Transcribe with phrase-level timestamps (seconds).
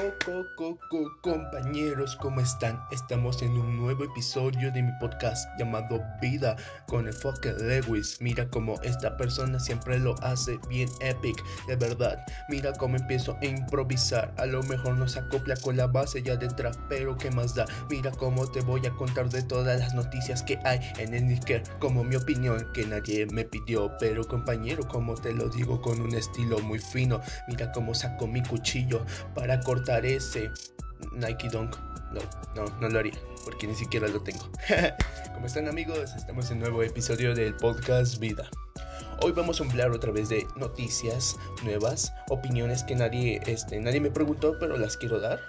[0.00, 2.80] Co, co, co, compañeros, ¿cómo están?
[2.90, 8.16] Estamos en un nuevo episodio de mi podcast llamado Vida con el fucking Lewis.
[8.18, 11.36] Mira cómo esta persona siempre lo hace bien epic,
[11.66, 12.18] de verdad.
[12.48, 14.32] Mira cómo empiezo a improvisar.
[14.38, 17.66] A lo mejor no se acopla con la base ya detrás, pero ¿qué más da?
[17.90, 21.62] Mira cómo te voy a contar de todas las noticias que hay en el Nicker,
[21.78, 23.92] como mi opinión que nadie me pidió.
[23.98, 28.42] Pero compañero, como te lo digo con un estilo muy fino, mira cómo saco mi
[28.42, 29.04] cuchillo
[29.34, 30.50] para cortar ese
[31.12, 31.76] Nike Dunk.
[32.12, 32.20] No,
[32.54, 34.48] no, no lo haría, porque ni siquiera lo tengo.
[35.34, 36.14] ¿Cómo están amigos?
[36.14, 38.48] Estamos en un nuevo episodio del podcast Vida.
[39.22, 44.10] Hoy vamos a hablar otra vez de noticias nuevas, opiniones que nadie, este, nadie me
[44.10, 45.40] preguntó, pero las quiero dar.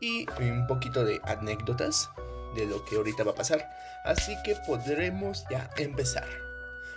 [0.00, 2.10] Y un poquito de anécdotas
[2.56, 3.68] de lo que ahorita va a pasar.
[4.04, 6.26] Así que podremos ya empezar.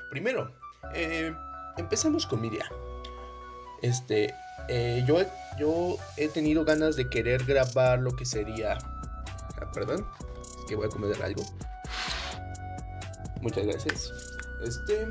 [0.10, 0.52] Primero,
[0.94, 1.34] eh,
[1.78, 2.70] empezamos con mi día.
[3.82, 4.34] Este,
[4.70, 5.18] eh, yo,
[5.58, 8.78] yo he tenido ganas de querer grabar lo que sería.
[9.60, 10.06] Ah, perdón,
[10.60, 11.44] es que voy a comer algo.
[13.42, 14.12] Muchas gracias.
[14.64, 15.08] Este.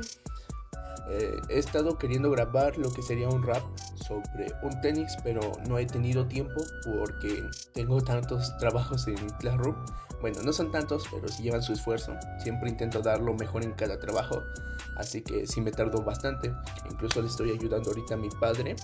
[1.09, 3.63] eh, he estado queriendo grabar lo que sería un rap
[4.07, 9.75] sobre un tenis, pero no he tenido tiempo porque tengo tantos trabajos en Classroom.
[10.21, 12.15] Bueno, no son tantos, pero sí llevan su esfuerzo.
[12.39, 14.43] Siempre intento dar lo mejor en cada trabajo,
[14.97, 16.53] así que sí me tardo bastante.
[16.89, 18.75] Incluso le estoy ayudando ahorita a mi padre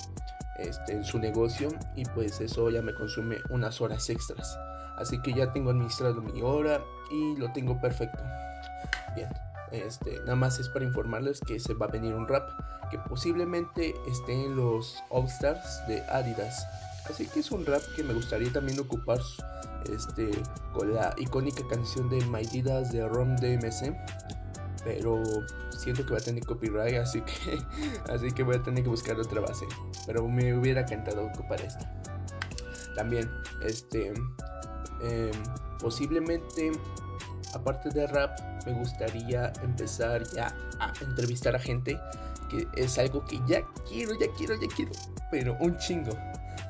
[0.58, 4.58] este, en su negocio y pues eso ya me consume unas horas extras.
[4.98, 8.22] Así que ya tengo administrado mi hora y lo tengo perfecto.
[9.16, 9.30] Bien,
[9.72, 12.50] este, nada más es para informarles que se va a venir un rap
[12.92, 16.68] que posiblemente esté en los All Stars de Adidas.
[17.10, 19.20] Así que es un rap que me gustaría también ocupar
[19.92, 20.30] este,
[20.74, 23.96] con la icónica canción de My Didas de Rom DMC.
[24.84, 25.24] Pero
[25.70, 27.60] siento que va a tener copyright, así que,
[28.14, 29.66] así que voy a tener que buscar otra base.
[30.06, 31.90] Pero me hubiera encantado ocupar esta.
[32.96, 33.30] También,
[33.64, 34.14] este,
[35.02, 35.32] eh,
[35.80, 36.72] posiblemente,
[37.54, 42.00] aparte de rap, me gustaría empezar ya a entrevistar a gente.
[42.50, 44.92] Que es algo que ya quiero, ya quiero, ya quiero.
[45.32, 46.12] Pero un chingo.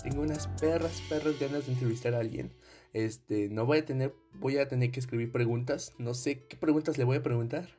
[0.04, 2.54] Tengo unas perras, perras ganas de entrevistar a alguien.
[2.94, 5.94] Este, no voy a tener, voy a tener que escribir preguntas.
[5.98, 7.70] No sé qué preguntas le voy a preguntar.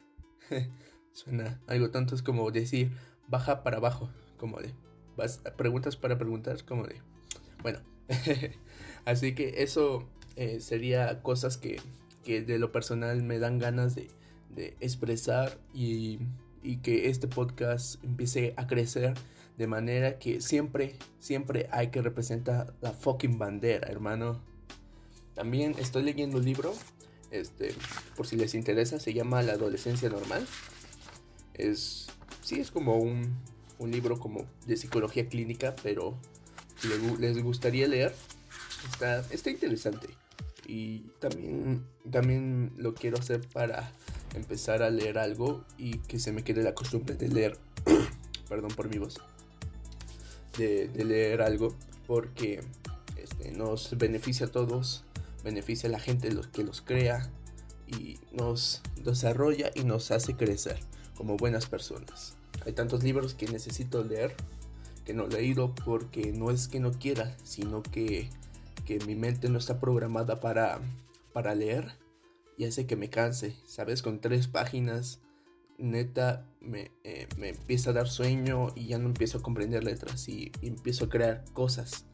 [1.12, 2.90] Suena algo tonto, es como decir
[3.28, 4.74] baja para abajo, como de
[5.56, 7.00] preguntas para preguntar, como de
[7.62, 7.78] bueno.
[9.04, 11.80] Así que eso eh, sería cosas que,
[12.24, 14.08] que, de lo personal me dan ganas de,
[14.50, 16.18] de expresar y,
[16.62, 19.14] y que este podcast empiece a crecer
[19.56, 24.40] de manera que siempre, siempre hay que representar la fucking bandera, hermano.
[25.34, 26.74] También estoy leyendo un libro
[27.30, 27.74] este,
[28.16, 30.46] por si les interesa, se llama La adolescencia normal.
[31.54, 32.06] Es,
[32.42, 33.34] sí, es como un,
[33.78, 36.16] un libro como de psicología clínica, pero
[37.18, 38.14] les gustaría leer,
[38.92, 40.08] está, está interesante.
[40.66, 43.92] Y también, también lo quiero hacer para
[44.34, 47.58] empezar a leer algo y que se me quede la costumbre de leer,
[48.48, 49.20] perdón por mi voz,
[50.58, 52.60] de, de leer algo, porque
[53.16, 55.04] este, nos beneficia a todos
[55.44, 57.30] beneficia a la gente los que los crea
[57.86, 60.80] y nos desarrolla y nos hace crecer
[61.16, 62.36] como buenas personas.
[62.64, 64.34] Hay tantos libros que necesito leer
[65.04, 68.30] que no he leído porque no es que no quiera, sino que,
[68.86, 70.80] que mi mente no está programada para,
[71.34, 71.92] para leer
[72.56, 74.00] y hace que me canse, ¿sabes?
[74.00, 75.20] Con tres páginas,
[75.76, 80.26] neta, me, eh, me empieza a dar sueño y ya no empiezo a comprender letras
[80.28, 82.06] y, y empiezo a crear cosas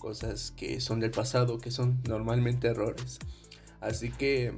[0.00, 3.20] cosas que son del pasado, que son normalmente errores.
[3.80, 4.52] Así que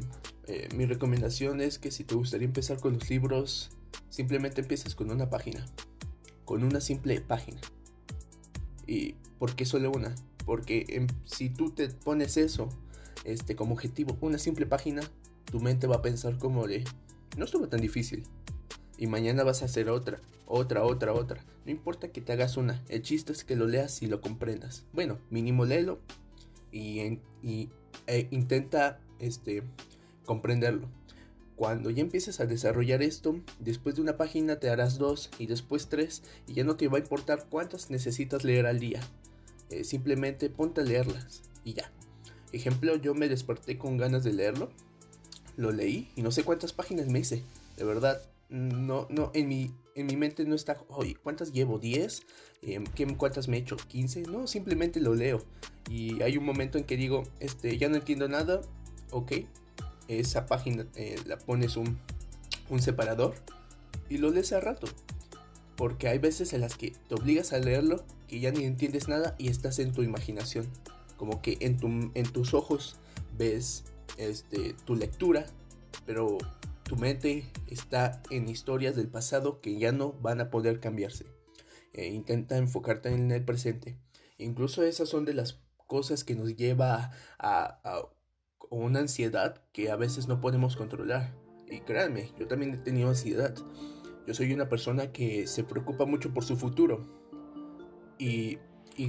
[0.47, 3.70] eh, mi recomendación es que si te gustaría empezar con los libros,
[4.08, 5.66] simplemente empieces con una página,
[6.47, 7.60] con una simple página.
[8.86, 10.14] ¿Y por qué solo una?
[10.47, 12.69] Porque en, si tú te pones eso
[13.24, 15.03] este, como objetivo, una simple página,
[15.50, 16.84] tu mente va a pensar como de,
[17.36, 18.24] no estuvo tan difícil.
[19.03, 21.45] Y mañana vas a hacer otra, otra, otra, otra.
[21.65, 24.85] No importa que te hagas una, el chiste es que lo leas y lo comprendas.
[24.93, 25.99] Bueno, mínimo léelo
[26.71, 27.19] y,
[28.07, 29.65] e intenta este,
[30.25, 30.87] comprenderlo.
[31.57, 35.89] Cuando ya empieces a desarrollar esto, después de una página te harás dos y después
[35.89, 39.01] tres y ya no te va a importar cuántas necesitas leer al día.
[39.71, 41.91] Eh, simplemente ponte a leerlas y ya.
[42.53, 44.71] Ejemplo, yo me desperté con ganas de leerlo,
[45.57, 47.43] lo leí y no sé cuántas páginas me hice.
[47.77, 48.22] De verdad,
[48.53, 51.81] no, no, en mi, en mi mente no está, oye, ¿cuántas llevo?
[51.81, 52.22] ¿10?
[52.60, 52.84] Eh,
[53.16, 53.78] ¿Cuántas me he hecho?
[53.78, 54.28] ¿15?
[54.28, 55.43] No, simplemente lo leo.
[55.91, 58.60] Y hay un momento en que digo, este, ya no entiendo nada,
[59.10, 59.33] ok.
[60.07, 61.99] Esa página eh, la pones un,
[62.69, 63.34] un separador
[64.10, 64.87] y lo lees al rato.
[65.75, 69.34] Porque hay veces en las que te obligas a leerlo que ya ni entiendes nada
[69.39, 70.69] y estás en tu imaginación.
[71.16, 72.97] como que en, tu, en tus ojos
[73.39, 73.84] ves
[74.19, 75.47] este, tu lectura,
[76.05, 76.37] pero
[76.84, 81.27] tu mente está en historias del pasado que ya no van a poder cambiarse.
[81.93, 83.99] Eh, intenta enfocarte en el presente.
[84.39, 88.09] Incluso esas son de las cosas que nos lleva a,
[88.71, 91.34] una ansiedad que a veces no podemos controlar.
[91.69, 93.55] Y créanme, yo también he tenido ansiedad.
[94.27, 97.07] Yo soy una persona que se preocupa mucho por su futuro.
[98.19, 98.59] Y,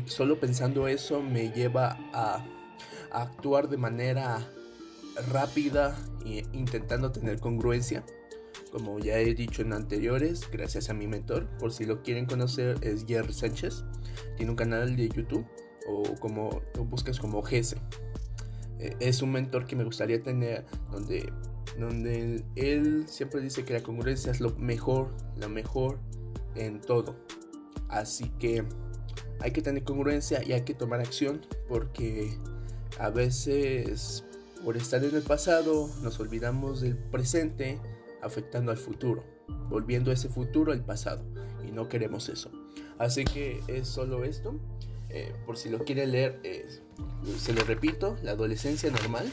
[0.05, 2.45] solo pensando eso me lleva a
[3.11, 4.49] actuar de manera
[5.31, 5.95] rápida
[6.25, 8.03] e intentando tener congruencia.
[8.71, 12.77] Como ya he dicho en anteriores, gracias a mi mentor, por si lo quieren conocer,
[12.81, 13.83] es Jerry Sánchez.
[14.35, 15.45] Tiene un canal de YouTube
[15.87, 17.75] o como buscas como GS.
[18.79, 21.31] Eh, es un mentor que me gustaría tener donde,
[21.77, 25.99] donde él siempre dice que la congruencia es lo mejor, la mejor
[26.55, 27.15] en todo.
[27.89, 28.63] Así que
[29.39, 32.37] hay que tener congruencia y hay que tomar acción porque
[32.99, 34.23] a veces
[34.63, 37.79] por estar en el pasado nos olvidamos del presente
[38.21, 39.23] afectando al futuro,
[39.69, 41.23] volviendo ese futuro al pasado
[41.67, 42.49] y no queremos eso.
[42.97, 44.55] Así que es solo esto.
[45.09, 46.65] Eh, por si lo quiere leer, eh,
[47.37, 49.29] se lo repito, La adolescencia normal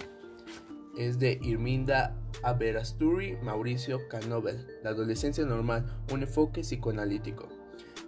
[0.99, 4.67] es de Irminda Aberasturi Mauricio Canovel.
[4.83, 7.49] La adolescencia normal, un enfoque psicoanalítico.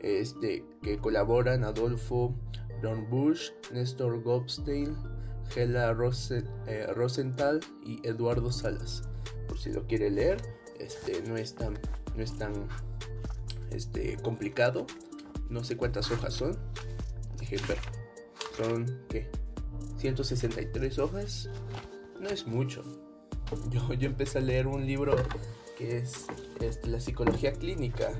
[0.00, 2.34] Este, que colaboran Adolfo
[3.08, 4.96] Bush, Néstor Gobstein,
[5.50, 5.94] Gela
[6.66, 9.02] eh, Rosenthal y Eduardo Salas.
[9.48, 10.40] Por si lo quiere leer,
[10.78, 11.74] este, no es tan,
[12.16, 12.52] no es tan
[13.70, 14.86] este, complicado.
[15.48, 16.56] No sé cuántas hojas son.
[17.38, 17.78] Dejen ver.
[18.56, 19.30] Son, ¿qué?
[19.98, 21.48] 163 hojas.
[22.20, 22.82] No es mucho.
[23.70, 25.14] Yo, yo empecé a leer un libro
[25.76, 26.26] que es
[26.60, 28.12] este, La psicología clínica.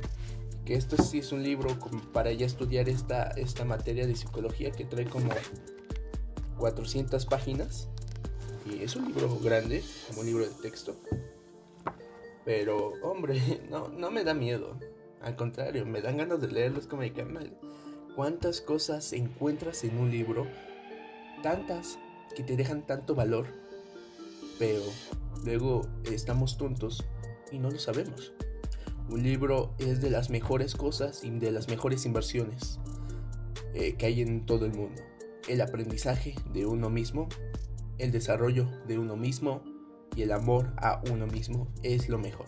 [0.65, 1.77] Que esto sí es un libro
[2.13, 5.31] para ya estudiar esta, esta materia de psicología que trae como
[6.59, 7.89] 400 páginas.
[8.81, 10.97] Es un libro grande, como un libro de texto.
[12.45, 13.41] Pero, hombre,
[13.71, 14.79] no, no me da miedo.
[15.21, 17.57] Al contrario, me dan ganas de leerlos como mi canal.
[18.17, 20.47] ¿Cuántas cosas encuentras en un libro?
[21.43, 21.99] Tantas
[22.35, 23.47] que te dejan tanto valor.
[24.59, 24.83] Pero
[25.45, 27.05] luego estamos tontos
[27.51, 28.33] y no lo sabemos.
[29.09, 32.79] Un libro es de las mejores cosas y de las mejores inversiones
[33.75, 35.03] eh, que hay en todo el mundo
[35.49, 37.29] el aprendizaje de uno mismo,
[37.99, 39.63] el desarrollo de uno mismo
[40.17, 42.47] y el amor a uno mismo es lo mejor.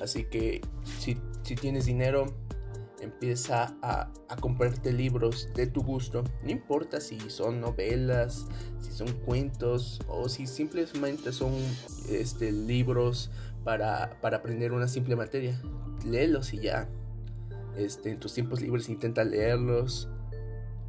[0.00, 0.60] Así que
[1.00, 1.16] si,
[1.56, 2.26] tienes dinero,
[3.00, 4.10] empieza a,
[4.40, 6.24] comprarte libros de tu gusto.
[6.42, 8.46] No importa si son novelas,
[8.80, 11.52] si son cuentos o si simplemente son
[12.08, 13.30] este, libros
[13.64, 15.60] para, aprender una simple materia.
[16.06, 16.88] Léelos y ya.
[17.76, 20.08] Este, en tus tiempos libres intenta leerlos.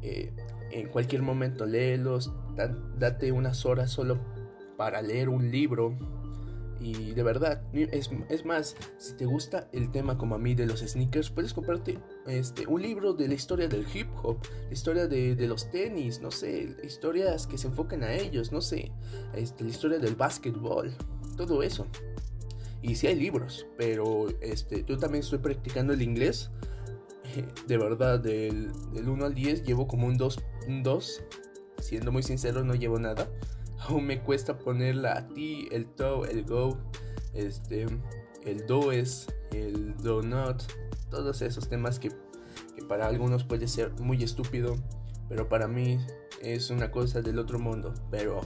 [0.02, 0.32] Eh,
[0.70, 2.32] en cualquier momento léelos,
[2.98, 4.18] date unas horas solo
[4.76, 5.96] para leer un libro.
[6.82, 10.64] Y de verdad, es, es, más, si te gusta el tema como a mí de
[10.64, 15.06] los sneakers, puedes comprarte este, un libro de la historia del hip hop, la historia
[15.06, 18.92] de, de los tenis, no sé, historias que se enfoquen a ellos, no sé,
[19.34, 20.96] este, la historia del básquetbol,
[21.36, 21.86] todo eso.
[22.80, 26.50] Y sí hay libros, pero este, yo también estoy practicando el inglés
[27.66, 31.22] de verdad, del, 1 al 10 llevo como un 2, un 2.
[31.80, 33.28] Siendo muy sincero, no llevo nada.
[33.78, 36.76] Aún me cuesta poner la T, el to, el go,
[37.32, 37.86] este,
[38.44, 40.62] el do es, el do not.
[41.10, 42.10] Todos esos temas que,
[42.76, 44.76] que para algunos puede ser muy estúpido,
[45.28, 45.98] pero para mí
[46.42, 47.94] es una cosa del otro mundo.
[48.10, 48.40] Pero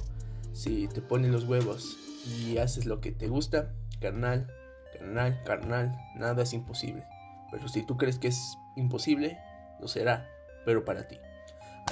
[0.52, 4.46] si te pones los huevos y haces lo que te gusta, carnal,
[4.92, 7.04] carnal, carnal, nada es imposible.
[7.50, 9.38] Pero si tú crees que es imposible,
[9.80, 10.28] lo será,
[10.64, 11.18] pero para ti.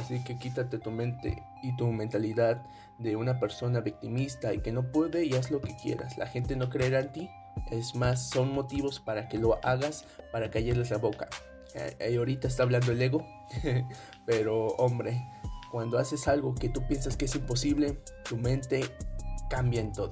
[0.01, 2.63] Así que quítate tu mente y tu mentalidad
[2.99, 6.17] de una persona victimista y que no puede y haz lo que quieras.
[6.19, 7.31] La gente no creerá en ti.
[7.71, 11.29] Es más, son motivos para que lo hagas, para callarles la boca.
[11.75, 13.27] Eh, ahorita está hablando el ego,
[14.27, 15.23] pero hombre,
[15.71, 18.85] cuando haces algo que tú piensas que es imposible, tu mente
[19.49, 20.11] cambia en todo.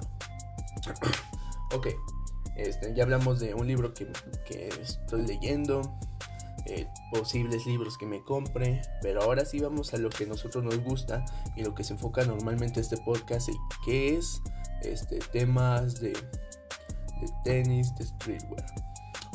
[1.75, 1.87] ok,
[2.55, 4.07] este, ya hablamos de un libro que,
[4.81, 5.81] estoy leyendo,
[6.65, 10.63] eh, posibles libros que me compre, pero ahora sí vamos a lo que a nosotros
[10.63, 11.25] nos gusta
[11.55, 13.49] y lo que se enfoca normalmente este podcast,
[13.85, 14.41] que es
[14.83, 16.13] este, temas de,
[17.43, 18.65] tenis, de streetwear.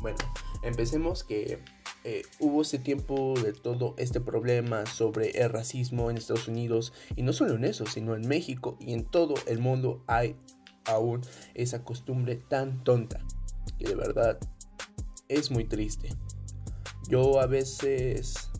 [0.02, 0.18] Bueno,
[0.62, 1.62] empecemos que
[2.04, 7.22] eh, hubo ese tiempo de todo este problema sobre el racismo en Estados Unidos y
[7.22, 10.36] no solo en eso, sino en México y en todo el mundo hay
[10.84, 11.22] aún
[11.54, 13.20] esa costumbre tan tonta
[13.78, 14.38] que de verdad
[15.28, 16.10] es muy triste.
[17.08, 18.50] Yo a veces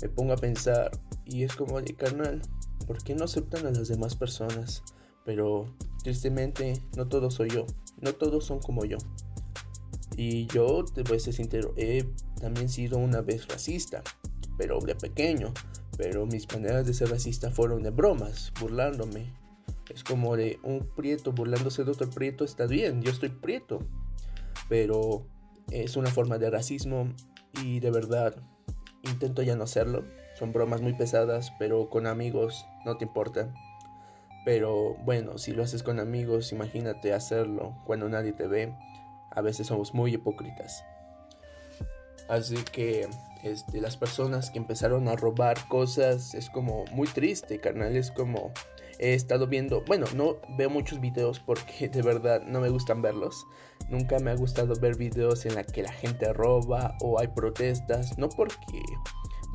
[0.00, 0.90] me pongo a pensar
[1.24, 2.40] y es como, de carnal,
[2.86, 4.82] ¿por qué no aceptan a las demás personas?
[5.24, 5.66] Pero
[6.02, 7.66] tristemente no todos soy yo,
[8.00, 8.98] no todos son como yo.
[10.16, 12.04] Y yo, te voy a ser sincero, he
[12.40, 14.02] también sido una vez racista,
[14.56, 15.52] pero de pequeño.
[15.98, 19.32] Pero mis maneras de ser racista fueron de bromas, burlándome.
[19.92, 23.80] Es como de un prieto burlándose de otro prieto, está bien, yo estoy prieto.
[24.68, 25.26] Pero
[25.70, 27.08] es una forma de racismo
[27.62, 28.34] y de verdad
[29.02, 30.04] intento ya no hacerlo.
[30.38, 33.52] Son bromas muy pesadas, pero con amigos no te importa.
[34.44, 38.74] Pero bueno, si lo haces con amigos, imagínate hacerlo cuando nadie te ve.
[39.30, 40.84] A veces somos muy hipócritas.
[42.28, 43.08] Así que
[43.42, 47.96] este, las personas que empezaron a robar cosas es como muy triste, carnal.
[47.96, 48.52] Es como
[48.98, 53.46] he estado viendo, bueno, no veo muchos videos porque de verdad no me gustan verlos.
[53.88, 58.18] Nunca me ha gustado ver videos en la que la gente roba o hay protestas,
[58.18, 58.82] no porque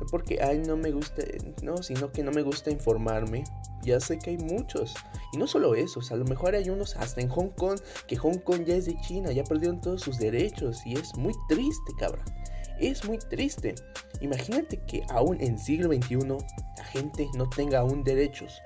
[0.00, 1.22] no porque ay no me gusta,
[1.62, 3.44] no, sino que no me gusta informarme.
[3.82, 4.94] Ya sé que hay muchos.
[5.32, 8.38] Y no solo eso, a lo mejor hay unos hasta en Hong Kong, que Hong
[8.38, 12.24] Kong ya es de China, ya perdieron todos sus derechos y es muy triste, cabra.
[12.78, 13.74] Es muy triste.
[14.20, 16.16] Imagínate que aún en siglo XXI
[16.78, 18.60] la gente no tenga aún derechos.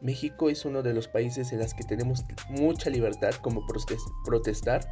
[0.00, 3.66] México es uno de los países en los que tenemos mucha libertad como
[4.24, 4.88] protestar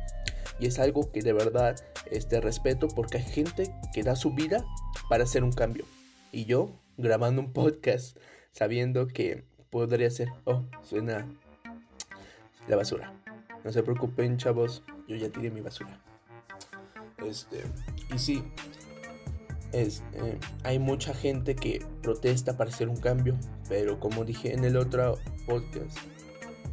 [0.58, 1.76] y es algo que de verdad
[2.10, 4.64] este, respeto porque hay gente que da su vida
[5.08, 5.84] para hacer un cambio.
[6.32, 8.16] Y yo grabando un podcast
[8.52, 11.26] sabiendo que podría ser, oh, suena
[12.68, 13.12] la basura.
[13.64, 16.00] No se preocupen chavos, yo ya tiré mi basura.
[17.26, 17.62] Este,
[18.14, 18.44] y sí,
[19.83, 23.37] eh, hay mucha gente que protesta para hacer un cambio,
[23.68, 25.99] pero como dije en el otro podcast,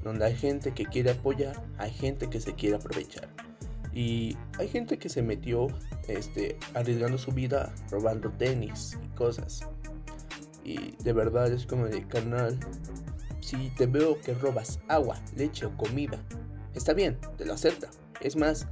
[0.03, 3.27] donde hay gente que quiere apoyar, hay gente que se quiere aprovechar.
[3.93, 5.67] Y hay gente que se metió
[6.07, 9.62] este, arriesgando su vida robando tenis y cosas.
[10.63, 12.57] Y de verdad es como de carnal.
[13.41, 16.17] Si te veo que robas agua, leche o comida,
[16.74, 17.89] está bien, te lo acepta.
[18.22, 18.67] Es más,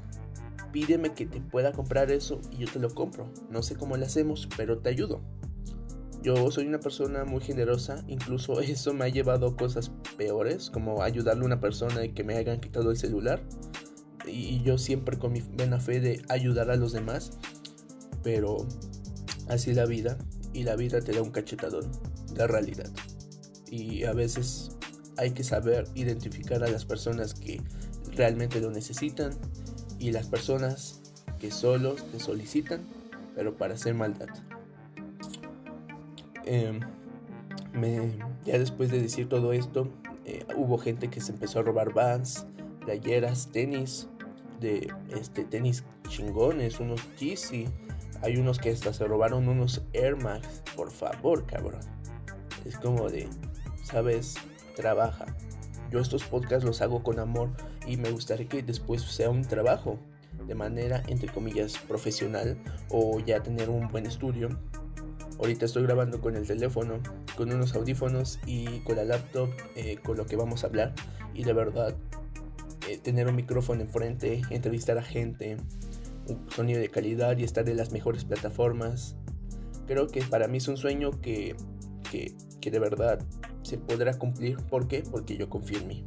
[0.71, 3.31] pídeme que te pueda comprar eso y yo te lo compro.
[3.49, 5.21] No sé cómo lo hacemos, pero te ayudo.
[6.23, 11.01] Yo soy una persona muy generosa, incluso eso me ha llevado a cosas peores, como
[11.01, 13.41] ayudarle a una persona y que me hayan quitado el celular.
[14.27, 17.39] Y yo siempre con mi buena fe de ayudar a los demás,
[18.23, 18.67] pero
[19.49, 20.17] así es la vida
[20.53, 21.91] y la vida te da un cachetadón,
[22.35, 22.89] la realidad.
[23.71, 24.77] Y a veces
[25.17, 27.61] hay que saber identificar a las personas que
[28.15, 29.31] realmente lo necesitan
[30.01, 30.99] y las personas
[31.39, 32.81] que solo te solicitan,
[33.35, 34.29] pero para hacer maldad.
[36.43, 36.79] Em,
[38.43, 39.87] ya después de decir todo esto,
[40.25, 42.47] eh, hubo gente que se empezó a robar vans,
[42.83, 44.07] playeras, tenis,
[44.59, 47.67] de este tenis chingones, unos Yeezy.
[48.23, 50.63] Hay unos que hasta se robaron unos Air Max.
[50.75, 51.81] Por favor, cabrón.
[52.65, 53.27] Es como de,
[53.83, 54.35] sabes,
[54.75, 55.25] trabaja.
[55.91, 57.49] Yo estos podcasts los hago con amor
[57.87, 59.99] y me gustaría que después sea un trabajo
[60.47, 62.57] de manera entre comillas profesional
[62.89, 64.49] o ya tener un buen estudio.
[65.39, 66.99] Ahorita estoy grabando con el teléfono,
[67.35, 70.93] con unos audífonos y con la laptop eh, con lo que vamos a hablar
[71.33, 71.95] y de verdad
[72.87, 75.57] eh, tener un micrófono enfrente, entrevistar a gente,
[76.27, 79.15] un sonido de calidad y estar en las mejores plataformas.
[79.87, 81.55] Creo que para mí es un sueño que,
[82.11, 83.19] que, que de verdad
[83.63, 84.57] se podrá cumplir.
[84.57, 85.03] ¿Por qué?
[85.09, 86.05] Porque yo confío en mí.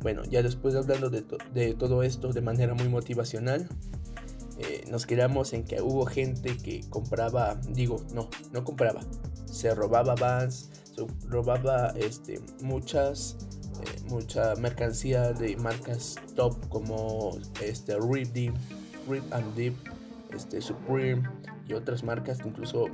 [0.00, 3.68] Bueno, ya después de hablando de, de todo esto de manera muy motivacional,
[4.58, 9.02] eh, nos quedamos en que hubo gente que compraba, digo, no, no compraba,
[9.44, 13.36] se robaba vans, se robaba este, muchas,
[13.82, 18.54] eh, mucha mercancía de marcas top como este, Rip Deep,
[19.06, 19.74] Rip and Deep,
[20.32, 21.28] este, Supreme
[21.68, 22.86] y otras marcas que incluso,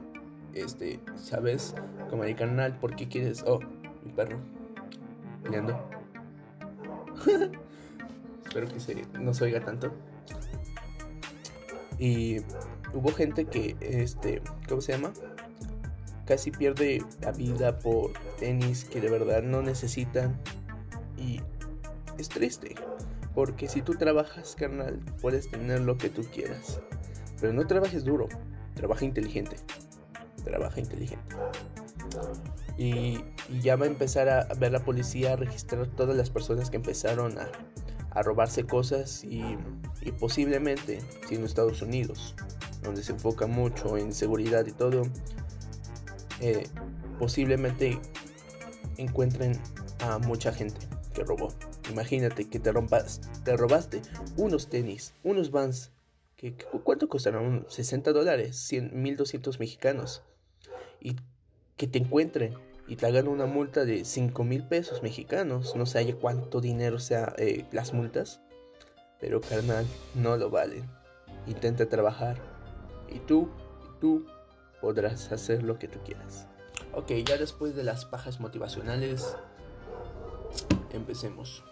[0.54, 1.76] este, ¿sabes?
[2.10, 3.44] Como el canal, ¿por qué quieres?
[3.46, 3.60] Oh,
[4.04, 4.40] mi perro.
[8.46, 9.92] Espero que se, no se oiga tanto.
[11.98, 12.40] Y
[12.92, 15.12] hubo gente que, este, ¿cómo se llama?
[16.26, 20.36] Casi pierde la vida por tenis que de verdad no necesitan.
[21.16, 21.40] Y
[22.18, 22.74] es triste.
[23.34, 26.80] Porque si tú trabajas, carnal, puedes tener lo que tú quieras.
[27.40, 28.28] Pero no trabajes duro,
[28.74, 29.56] trabaja inteligente.
[30.44, 31.34] Trabaja inteligente.
[32.82, 33.22] Y,
[33.62, 37.38] ya va a empezar a ver la policía a registrar todas las personas que empezaron
[37.38, 37.48] a,
[38.22, 39.56] robarse cosas y,
[40.18, 42.34] posiblemente, si en Estados Unidos,
[42.82, 45.04] donde se enfoca mucho en seguridad y todo,
[46.40, 46.64] eh,
[47.20, 48.00] posiblemente
[48.96, 49.58] encuentren
[50.00, 50.80] a mucha gente
[51.14, 51.54] que robó.
[51.88, 52.72] Imagínate que te,
[53.44, 54.02] te robaste
[54.36, 55.92] unos tenis, unos vans.
[56.36, 57.64] Que, ¿Cuánto costaron?
[57.68, 60.22] 60 dólares, 100, 1200 mexicanos.
[61.00, 61.16] Y
[61.76, 62.54] que te encuentren
[62.86, 65.76] y te hagan una multa de 5 mil pesos mexicanos.
[65.76, 68.40] No sé cuánto dinero sea eh, las multas,
[69.20, 70.88] pero carnal, no lo valen.
[71.46, 72.38] Intenta trabajar
[73.08, 73.50] y tú,
[74.00, 74.26] tú
[74.80, 76.46] podrás hacer lo que tú quieras.
[76.92, 79.36] Ok, ya después de las pajas motivacionales,
[80.92, 81.64] empecemos.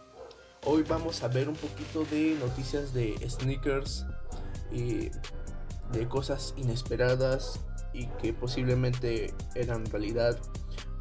[0.65, 4.07] Hoy vamos a ver un poquito de noticias de sneakers
[4.71, 5.11] y
[5.93, 7.61] de cosas inesperadas
[7.93, 10.39] y que posiblemente eran realidad.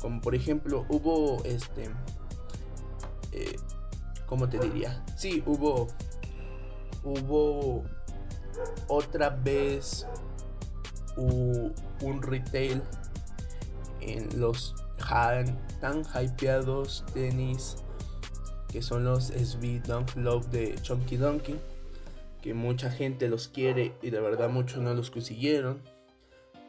[0.02, 1.90] Como por ejemplo, hubo este.
[3.32, 3.56] Eh,
[4.26, 5.04] ¿Cómo te diría?
[5.16, 5.88] Sí, hubo.
[7.04, 7.84] Hubo
[8.88, 10.06] otra vez
[11.16, 12.82] un retail
[14.02, 14.76] en los
[15.80, 17.78] tan hypeados tenis
[18.72, 21.60] que son los SB Dunk Love de Chunky Donkey,
[22.42, 25.82] que mucha gente los quiere y de verdad muchos no los consiguieron,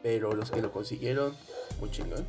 [0.01, 1.33] pero los que lo consiguieron,
[1.79, 2.25] muy chingón.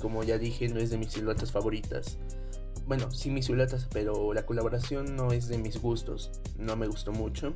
[0.00, 2.18] Como ya dije, no es de mis siluetas favoritas.
[2.86, 7.12] Bueno, sí mis siluetas, pero la colaboración no es de mis gustos, no me gustó
[7.12, 7.54] mucho.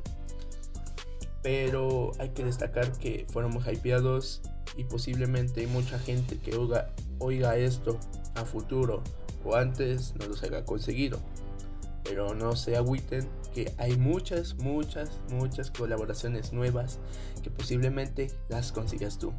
[1.41, 4.41] Pero hay que destacar que fueron muy hypeados
[4.77, 7.99] y posiblemente mucha gente que oiga, oiga esto
[8.35, 9.03] a futuro
[9.43, 11.19] o antes no los haya conseguido.
[12.03, 16.99] Pero no se agüiten que hay muchas, muchas, muchas colaboraciones nuevas
[17.41, 19.33] que posiblemente las consigas tú,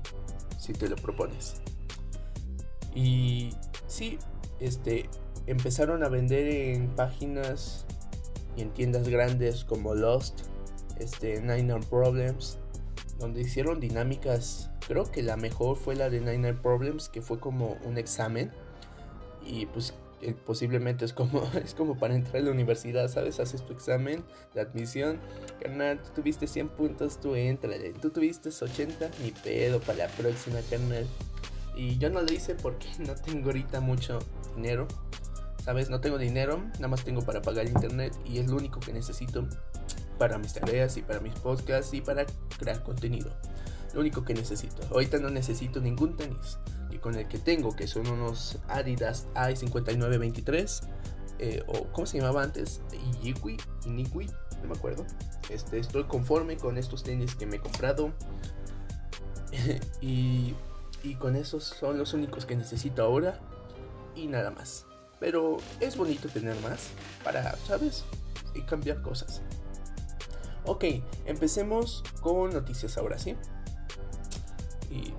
[0.59, 1.61] si te lo propones.
[2.95, 3.51] Y
[3.87, 4.19] sí,
[4.61, 5.09] este,
[5.47, 7.87] empezaron a vender en páginas
[8.57, 10.43] y en tiendas grandes como Lost,
[10.99, 12.59] este, Nine Problems,
[13.19, 14.71] donde hicieron dinámicas.
[14.87, 18.53] Creo que la mejor fue la de Nine Problems, que fue como un examen
[19.47, 23.41] y pues eh, posiblemente es como, es como para entrar a la universidad, ¿sabes?
[23.41, 24.25] Haces tu examen
[24.55, 25.21] de admisión,
[25.61, 27.71] carnal, tú tuviste 100 puntos, tú entra,
[28.01, 31.07] tú tuviste 80, ni pedo para la próxima, carnal.
[31.77, 34.19] Y yo no lo hice porque no tengo ahorita mucho
[34.57, 34.87] dinero,
[35.65, 35.91] ¿sabes?
[35.91, 39.47] No tengo dinero, nada más tengo para pagar internet y es lo único que necesito
[40.19, 42.27] para mis tareas y para mis podcasts y para
[42.59, 43.31] crear contenido.
[43.93, 44.83] Lo único que necesito.
[44.91, 46.59] Ahorita no necesito ningún tenis
[47.05, 50.81] con el que tengo, que son unos Adidas i5923,
[51.39, 52.81] eh, o ¿cómo se llamaba antes?
[53.23, 54.27] Iniqui, Iniqui,
[54.63, 55.05] no me acuerdo.
[55.51, 58.13] Este, estoy conforme con estos tenis que me he comprado.
[60.01, 60.55] y,
[61.05, 63.39] y con esos son los únicos que necesito ahora.
[64.17, 64.87] Y nada más.
[65.21, 66.89] Pero es bonito tener más
[67.23, 68.05] para, ¿sabes?
[68.55, 69.43] Y cambiar cosas.
[70.65, 70.85] Ok,
[71.27, 73.37] empecemos con noticias ahora, ¿sí?
[74.91, 75.13] Y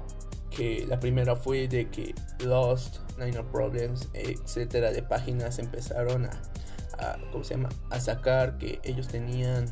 [0.49, 7.43] que la primera fue de que Lost, Nine Problems, etcétera, de páginas empezaron a, ¿cómo
[7.43, 7.69] se llama?
[7.91, 9.67] A sacar que ellos tenían,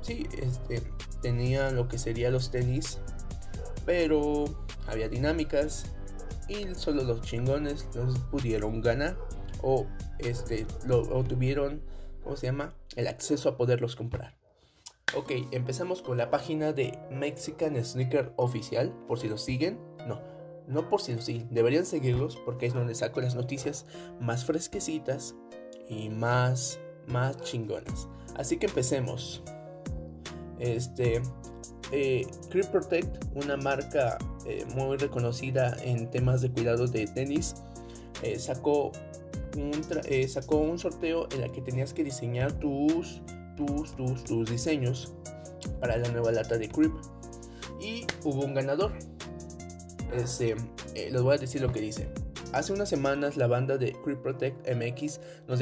[0.00, 0.82] sí, este,
[1.20, 2.98] tenían lo que serían los tenis,
[3.84, 4.44] pero
[4.86, 5.86] había dinámicas
[6.48, 9.16] y solo los chingones los pudieron ganar
[9.62, 9.86] o
[10.18, 11.82] este, lo, o tuvieron,
[12.22, 12.74] ¿cómo se llama?
[12.96, 14.36] El acceso a poderlos comprar.
[15.14, 19.78] Ok, empezamos con la página de Mexican Sneaker Oficial, por si lo siguen.
[20.06, 20.20] No,
[20.66, 23.86] no por si lo siguen, deberían seguirlos porque es donde saco las noticias
[24.20, 25.34] más fresquecitas
[25.88, 28.08] y más, más chingonas.
[28.36, 29.42] Así que empecemos.
[30.62, 31.20] Este,
[31.90, 32.24] eh,
[32.70, 37.56] Protect, una marca eh, muy reconocida en temas de cuidado de tenis,
[38.22, 38.92] eh, sacó,
[39.56, 39.72] un
[40.04, 43.20] eh, sacó un sorteo en el que tenías que diseñar tus
[43.56, 45.14] tus, tus, tus diseños
[45.80, 46.92] para la nueva lata de Creep.
[47.80, 48.92] Y hubo un ganador.
[50.14, 50.54] Este,
[50.94, 52.08] les voy a decir lo que dice.
[52.52, 55.58] Hace unas semanas la banda de Creep Protect MX nos,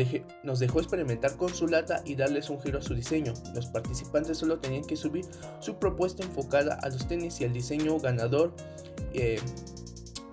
[0.58, 3.32] dejó experimentar con su lata y darles un giro a su diseño.
[3.54, 5.24] Los participantes solo tenían que subir
[5.60, 8.52] su propuesta enfocada a los tenis y el diseño ganador.
[9.14, 9.38] Eh,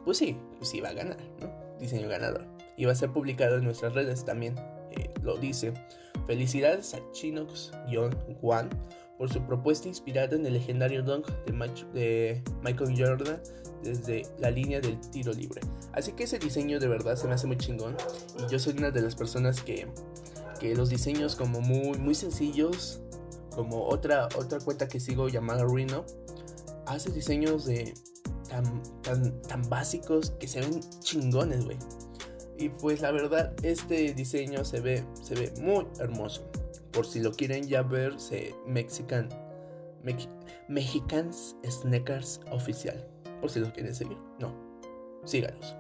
[0.04, 1.52] pues sí, pues iba a ganar, ¿no?
[1.80, 2.46] Diseño ganador.
[2.76, 4.56] Iba a ser publicado en nuestras redes también,
[4.91, 5.74] eh, lo dice.
[6.26, 8.70] Felicidades a Chinox-One
[9.17, 11.27] por su propuesta inspirada en el legendario dunk
[11.93, 13.41] de, Michael Jordan
[13.84, 15.62] desde la línea del tiro libre.
[15.93, 17.95] Así que ese diseño de verdad se me hace muy chingón
[18.39, 19.88] y yo soy una de las personas que,
[20.60, 23.01] que los diseños como muy, muy sencillos,
[23.51, 26.06] como otra, otra cuenta que sigo llamada Reno,
[26.86, 27.93] hace diseños de
[28.49, 31.77] tan, tan, tan básicos que se ven chingones, güey.
[32.60, 36.49] Y pues la verdad, este diseño se ve, se ve muy hermoso.
[36.97, 39.29] Por si lo quieren ya ver, se Mexican,
[40.67, 43.07] Mexicans Sneakers oficial.
[43.39, 44.17] Por si lo quieren seguir.
[44.39, 44.51] No,
[45.23, 45.75] síganos.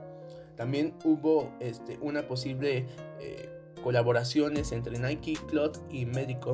[0.55, 2.85] También hubo este, una posible
[3.19, 3.49] eh,
[3.83, 6.51] colaboraciones entre Nike, Cloud y Medico.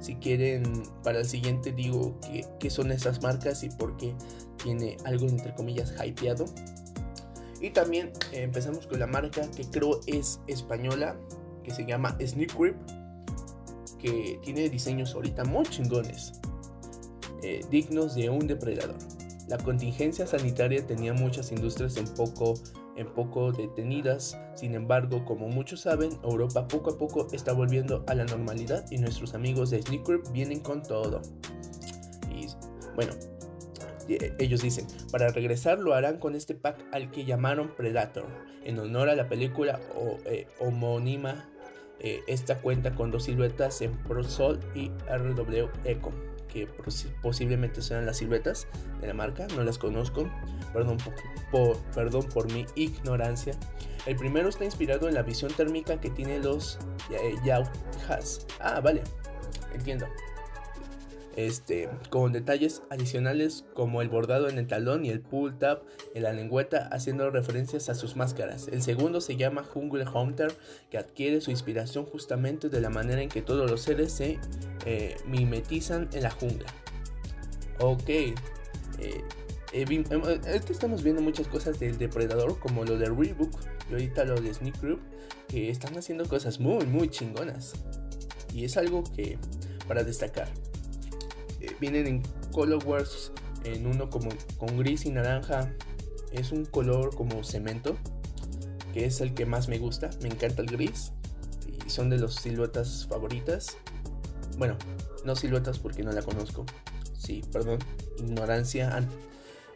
[0.00, 0.64] Si quieren,
[1.04, 2.18] para el siguiente digo
[2.58, 4.12] qué son esas marcas y por qué
[4.60, 6.46] tiene algo entre comillas hypeado.
[7.60, 11.14] Y también eh, empezamos con la marca que creo es española,
[11.62, 12.74] que se llama Sneak Grip,
[14.00, 16.40] que tiene diseños ahorita muy chingones,
[17.42, 18.96] eh, dignos de un depredador.
[19.48, 22.54] La contingencia sanitaria tenía muchas industrias en poco,
[22.96, 28.14] en poco detenidas, sin embargo, como muchos saben, Europa poco a poco está volviendo a
[28.14, 31.20] la normalidad y nuestros amigos de Sneak Grip vienen con todo.
[32.30, 32.46] Y
[32.94, 33.12] bueno,
[34.38, 38.26] ellos dicen, para regresar lo harán con este pack al que llamaron Predator,
[38.64, 39.80] en honor a la película
[40.26, 41.48] eh, homónima.
[42.00, 46.12] Eh, esta cuenta con dos siluetas en ProSol y RW Eco,
[46.48, 46.66] que
[47.22, 48.66] posiblemente sean las siluetas
[49.00, 50.26] de la marca, no las conozco,
[50.72, 50.96] perdón
[52.32, 53.54] por, mi ignorancia.
[54.06, 56.78] El primero está inspirado en la visión térmica que tienen los
[57.10, 57.34] eh.
[58.60, 59.02] Ah, vale,
[59.74, 60.06] entiendo
[61.36, 65.82] este, con detalles adicionales como el bordado en el talón y el pull tab
[66.14, 68.68] en la lengüeta haciendo referencias a sus máscaras.
[68.68, 70.52] El segundo se llama Jungle Hunter
[70.90, 74.38] que adquiere su inspiración justamente de la manera en que todos los seres se
[74.86, 76.66] eh, mimetizan en la jungla.
[77.78, 78.34] Ok, eh,
[79.72, 83.52] es que estamos viendo muchas cosas del depredador como lo de Reebok
[83.88, 85.00] y ahorita lo de Sneak Group
[85.48, 87.74] que están haciendo cosas muy muy chingonas
[88.52, 89.38] y es algo que
[89.86, 90.48] para destacar
[91.80, 93.32] vienen en colorwares
[93.64, 95.72] en uno como con gris y naranja.
[96.32, 97.96] Es un color como cemento
[98.92, 100.10] que es el que más me gusta.
[100.22, 101.12] Me encanta el gris
[101.86, 103.76] y son de las siluetas favoritas.
[104.58, 104.76] Bueno
[105.24, 106.64] no siluetas porque no la conozco.
[107.16, 107.78] Sí perdón
[108.18, 109.06] ignorancia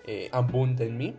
[0.07, 1.17] eh, abunda en mí.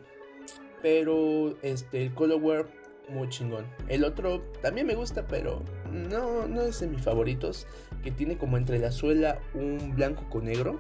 [0.82, 2.68] Pero este el colorware
[3.10, 3.66] muy chingón.
[3.88, 7.68] El otro también me gusta pero no no es de mis favoritos
[8.06, 10.80] que tiene como entre la suela un blanco con negro,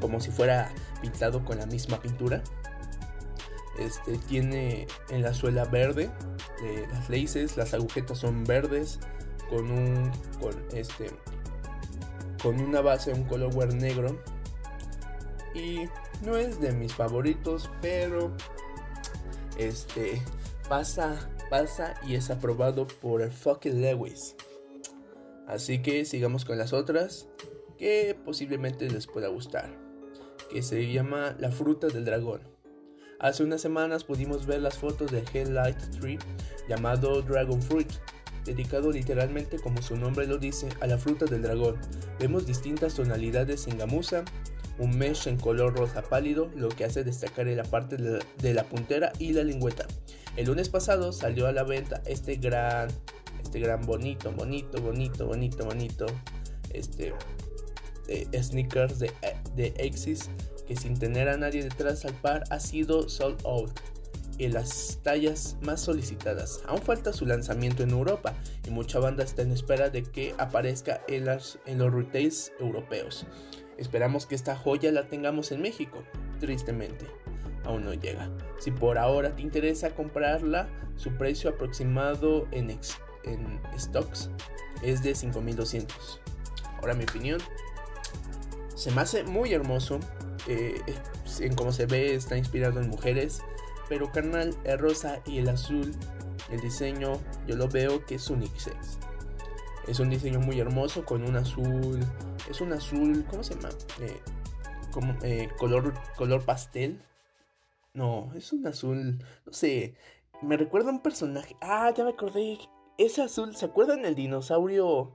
[0.00, 0.72] como si fuera
[1.02, 2.42] pintado con la misma pintura.
[3.78, 6.10] Este tiene en la suela verde,
[6.64, 9.00] eh, las laces, las agujetas son verdes,
[9.50, 11.10] con un con este
[12.42, 14.18] con una base, un color negro.
[15.54, 15.80] Y
[16.24, 18.32] no es de mis favoritos, pero
[19.58, 20.22] este
[20.70, 24.36] pasa, pasa y es aprobado por el fucking Lewis.
[25.50, 27.26] Así que sigamos con las otras
[27.76, 29.68] que posiblemente les pueda gustar,
[30.48, 32.42] que se llama La fruta del dragón.
[33.18, 36.20] Hace unas semanas pudimos ver las fotos de Headlight Tree
[36.68, 37.90] llamado Dragon Fruit,
[38.44, 41.80] dedicado literalmente como su nombre lo dice a la fruta del dragón.
[42.20, 44.24] Vemos distintas tonalidades en gamuza,
[44.78, 48.62] un mesh en color rosa pálido, lo que hace destacar en la parte de la
[48.62, 49.88] puntera y la lengüeta.
[50.36, 52.88] El lunes pasado salió a la venta este gran
[53.50, 56.06] este gran bonito, bonito, bonito, bonito, bonito,
[56.72, 57.12] este,
[58.06, 59.10] eh, sneakers de,
[59.56, 60.30] de Exis
[60.68, 63.72] que sin tener a nadie detrás al par ha sido sold out
[64.38, 66.62] en las tallas más solicitadas.
[66.68, 68.34] Aún falta su lanzamiento en Europa
[68.64, 73.26] y mucha banda está en espera de que aparezca en, las, en los retails europeos.
[73.78, 76.04] Esperamos que esta joya la tengamos en México,
[76.38, 77.04] tristemente.
[77.64, 78.30] Aún no llega.
[78.60, 82.70] Si por ahora te interesa comprarla, su precio aproximado en,
[83.24, 84.30] en stocks
[84.82, 86.20] es de 5200.
[86.78, 87.40] Ahora mi opinión.
[88.74, 90.00] Se me hace muy hermoso.
[90.48, 90.80] Eh,
[91.40, 93.42] en cómo se ve está inspirado en mujeres.
[93.88, 95.92] Pero carnal, el rosa y el azul,
[96.50, 98.98] el diseño, yo lo veo que es unisex.
[99.86, 101.98] Es un diseño muy hermoso con un azul.
[102.48, 103.70] Es un azul, ¿cómo se llama?
[104.00, 104.20] Eh,
[104.92, 107.02] como, eh, color, color pastel.
[107.92, 109.96] No, es un azul, no sé.
[110.42, 111.56] Me recuerda a un personaje.
[111.60, 112.58] Ah, ya me acordé
[113.04, 115.10] ese azul, ¿se acuerdan el dinosaurio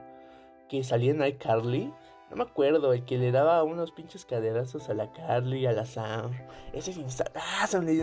[0.70, 1.94] que salía en iCarly?
[2.30, 5.86] No me acuerdo, el que le daba unos pinches caderazos a la Carly, a la
[5.86, 6.32] Sam.
[6.74, 7.34] Ese dinosaurio.
[7.36, 7.94] Ah, se me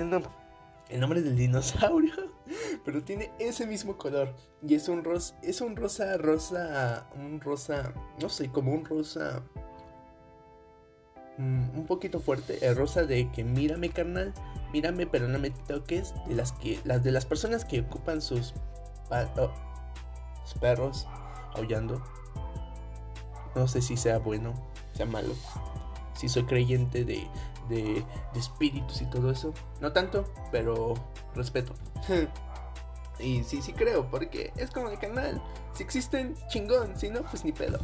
[0.93, 2.13] el nombre del dinosaurio.
[2.85, 4.35] Pero tiene ese mismo color.
[4.67, 5.35] Y es un rosa.
[5.43, 7.07] Es un rosa, rosa.
[7.17, 7.95] Un rosa.
[8.21, 9.43] No sé, como un rosa.
[11.39, 12.59] Mm, un poquito fuerte.
[12.67, 14.35] El rosa de que mírame, carnal.
[14.73, 16.15] Mírame, pero no me toques.
[16.27, 16.79] De las que.
[16.85, 18.55] Las de las personas que ocupan sus.
[20.55, 21.07] Perros
[21.55, 22.03] aullando.
[23.55, 24.55] No sé si sea bueno,
[24.95, 25.35] sea malo.
[26.15, 27.27] Si soy creyente de,
[27.69, 29.53] de, espíritus y todo eso.
[29.81, 30.95] No tanto, pero
[31.35, 31.75] respeto.
[33.19, 35.43] y sí, sí creo, porque es como el canal.
[35.75, 36.97] Si existen, chingón.
[36.97, 37.79] Si no, pues ni pedo.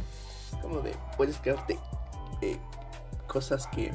[0.61, 1.77] Como de, puedes crearte
[2.41, 2.57] eh,
[3.27, 3.91] cosas que,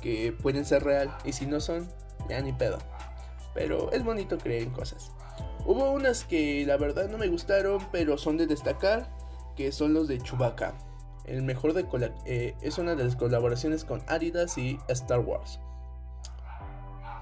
[0.00, 1.16] que pueden ser real.
[1.24, 1.88] Y si no son,
[2.28, 2.78] ya ni pedo.
[3.54, 5.12] Pero es bonito creer en cosas.
[5.66, 9.10] Hubo unas que la verdad no me gustaron, pero son de destacar,
[9.56, 10.74] que son los de Chewbacca.
[11.24, 11.84] El mejor de
[12.24, 15.58] eh, es una de las colaboraciones con Adidas y Star Wars.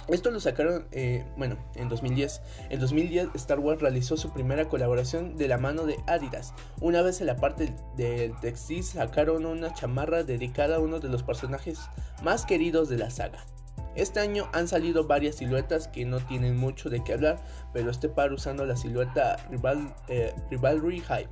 [0.09, 2.42] Esto lo sacaron, eh, bueno, en 2010.
[2.68, 6.52] En 2010 Star Wars realizó su primera colaboración de la mano de Adidas.
[6.83, 11.22] Una vez en la parte del textil sacaron una chamarra dedicada a uno de los
[11.22, 11.78] personajes
[12.22, 13.46] más queridos de la saga.
[13.94, 17.38] Este año han salido varias siluetas que no tienen mucho de qué hablar,
[17.72, 21.28] pero este par usando la silueta Rival, eh, Rivalry High,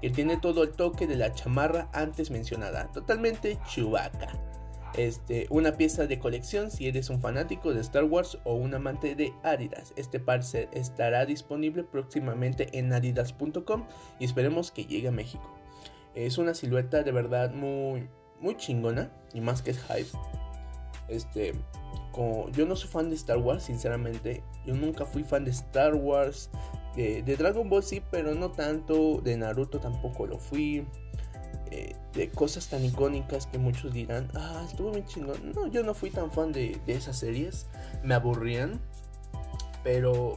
[0.00, 4.28] que tiene todo el toque de la chamarra antes mencionada, totalmente Chewbacca.
[4.94, 9.14] Este, una pieza de colección si eres un fanático de Star Wars o un amante
[9.14, 9.92] de Adidas.
[9.96, 10.40] Este par
[10.72, 13.86] estará disponible próximamente en adidas.com
[14.18, 15.56] y esperemos que llegue a México.
[16.14, 18.08] Es una silueta de verdad muy,
[18.40, 20.10] muy chingona y más que hype.
[21.10, 21.52] Este,
[22.12, 24.42] como yo no soy fan de Star Wars, sinceramente.
[24.64, 26.50] Yo nunca fui fan de Star Wars.
[26.96, 29.20] de Dragon Ball sí, pero no tanto.
[29.22, 30.86] De Naruto tampoco lo fui.
[31.70, 35.52] Eh, de cosas tan icónicas que muchos dirán, ah, estuvo muy chingón.
[35.54, 37.68] No, yo no fui tan fan de, esas series,
[38.02, 38.80] me aburrían,
[39.84, 40.36] pero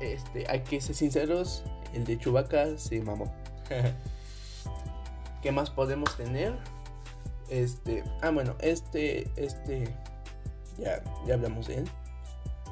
[0.00, 3.34] este, hay que ser sinceros, el de Chewbacca se mamó.
[5.42, 6.56] ¿Qué más podemos tener?
[7.52, 9.84] Este, ah, bueno, este, este,
[10.78, 11.84] ya, ya hablamos de él.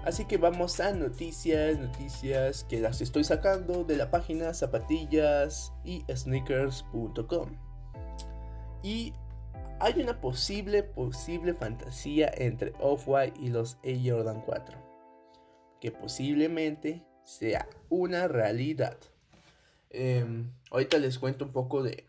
[0.06, 6.02] Así que vamos a noticias, noticias que las estoy sacando de la página zapatillas y
[6.10, 7.50] sneakers.com.
[8.82, 9.12] Y
[9.80, 14.78] hay una posible, posible fantasía entre Off-White y los A Jordan 4.
[15.78, 18.96] Que posiblemente sea una realidad.
[19.90, 22.06] Em, ahorita les cuento un poco de,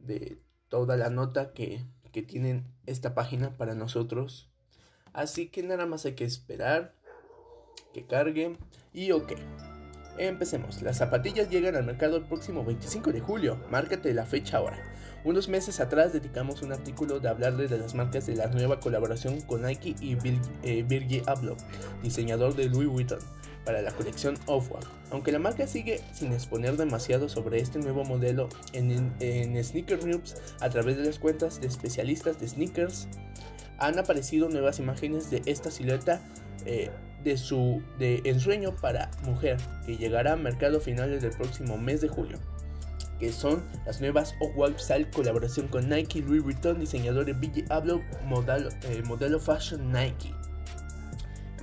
[0.00, 0.43] de
[0.74, 4.50] toda la nota que, que tienen esta página para nosotros.
[5.12, 6.96] Así que nada más hay que esperar
[7.92, 8.56] que cargue.
[8.92, 9.34] Y ok.
[10.18, 10.82] Empecemos.
[10.82, 13.56] Las zapatillas llegan al mercado el próximo 25 de julio.
[13.70, 14.82] Márcate la fecha ahora.
[15.22, 19.42] Unos meses atrás dedicamos un artículo de hablarles de las marcas de la nueva colaboración
[19.42, 20.18] con Nike y
[20.64, 21.56] eh, Virgil Abloh,
[22.02, 23.20] diseñador de Louis Vuitton,
[23.64, 24.86] para la colección Off-White.
[25.10, 30.68] Aunque la marca sigue sin exponer demasiado sobre este nuevo modelo en, Sneaker News a
[30.68, 33.08] través de las cuentas de especialistas de sneakers,
[33.78, 36.20] han aparecido nuevas imágenes de esta silueta
[36.66, 36.90] eh,
[37.22, 42.08] de su de ensueño para mujer que llegará a mercado finales del próximo mes de
[42.08, 42.38] julio
[43.18, 48.68] que son las nuevas Off-White Style colaboración con Nike, Louis Vuitton, diseñador de Hablo, modelo,
[48.82, 50.34] eh, modelo fashion Nike.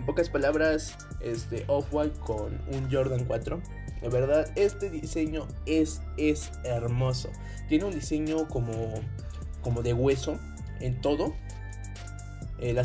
[0.02, 3.62] En pocas palabras, este Off-White con un Jordan 4.
[4.02, 7.30] De verdad, este diseño es, es hermoso.
[7.70, 8.96] Tiene un diseño como,
[9.62, 10.40] como de hueso
[10.80, 11.36] en todo.
[12.58, 12.82] Eh, la,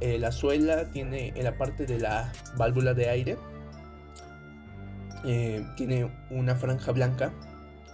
[0.00, 3.36] eh, la suela tiene en la parte de la válvula de aire.
[5.76, 7.32] tiene una franja blanca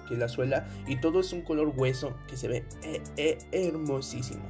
[0.07, 4.45] que la suela y todo es un color hueso que se ve eh, eh, hermosísimo.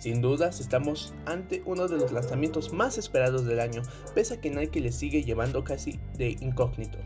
[0.00, 3.82] Sin dudas estamos ante uno de los lanzamientos más esperados del año,
[4.14, 6.96] pese a que Nike le sigue llevando casi de incógnito.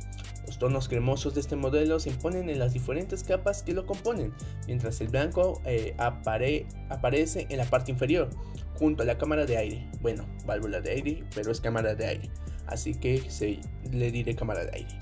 [0.46, 4.32] Los tonos cremosos de este modelo se imponen en las diferentes capas que lo componen,
[4.68, 8.30] mientras el blanco eh, aparece en la parte inferior,
[8.78, 9.90] junto a la cámara de aire.
[10.00, 12.30] Bueno, válvula de aire, pero es cámara de aire,
[12.68, 13.58] así que se,
[13.90, 14.98] le diré cámara de aire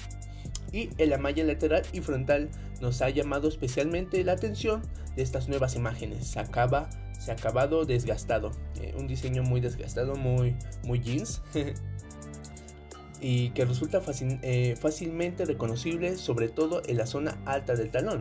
[0.72, 2.48] y en la malla lateral y frontal
[2.80, 4.82] nos ha llamado especialmente la atención
[5.14, 6.36] de estas nuevas imágenes.
[6.36, 6.88] Acaba,
[7.22, 11.40] se ha acabado desgastado, eh, un diseño muy desgastado, muy, muy jeans.
[13.20, 14.02] y que resulta
[14.42, 18.18] eh, fácilmente reconocible sobre todo en la zona alta del talón,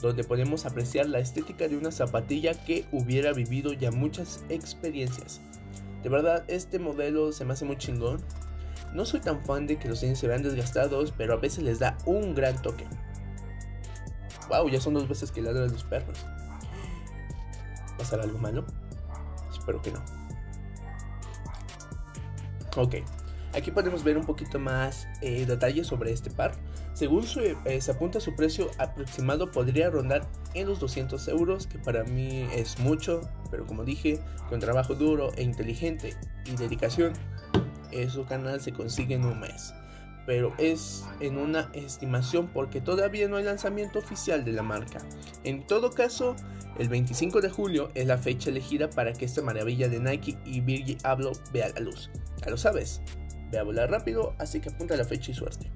[0.00, 5.40] donde podemos apreciar la estética de una zapatilla que hubiera vivido ya muchas experiencias.
[6.04, 8.22] De verdad, este modelo se me hace muy chingón.
[8.94, 11.80] No soy tan fan de que los tenis se vean desgastados, pero a veces les
[11.80, 12.86] da un gran toque.
[14.48, 16.24] Wow, ya son dos veces que ladran los perros.
[18.00, 18.64] ¿Pasará algo malo?
[19.52, 20.02] Espero que no.
[22.78, 22.94] Ok,
[23.52, 26.52] aquí podemos ver un poquito más eh, detalles sobre este par.
[26.94, 27.26] Según
[27.66, 32.48] eh, se apunta su precio aproximado podría rondar en los 200 euros, que para mí
[32.54, 37.12] es mucho, pero como dije, con trabajo duro e inteligente y dedicación,
[38.08, 39.74] su canal se consigue en un mes.
[40.26, 45.00] Pero es en una estimación porque todavía no hay lanzamiento oficial de la marca.
[45.44, 46.36] En todo caso,
[46.78, 50.60] el 25 de julio es la fecha elegida para que esta maravilla de Nike y
[50.60, 52.10] Virgil Abloh vea la luz.
[52.44, 53.02] Ya lo sabes,
[53.50, 55.70] ve a volar rápido, así que apunta la fecha y suerte.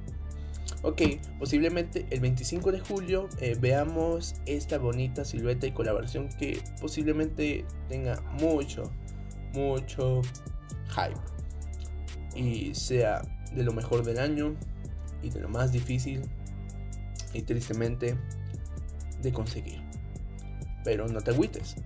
[0.83, 1.03] Ok,
[1.39, 8.21] posiblemente el 25 de julio eh, veamos esta bonita silueta y colaboración que posiblemente tenga
[8.39, 8.93] mucho,
[9.55, 10.21] mucho
[10.89, 11.34] hype
[12.35, 13.23] y sea
[13.55, 14.55] de lo mejor del año
[15.23, 16.23] y de lo más difícil
[17.33, 18.17] y tristemente
[19.23, 19.83] de conseguir.
[20.85, 21.77] Pero no te agüites,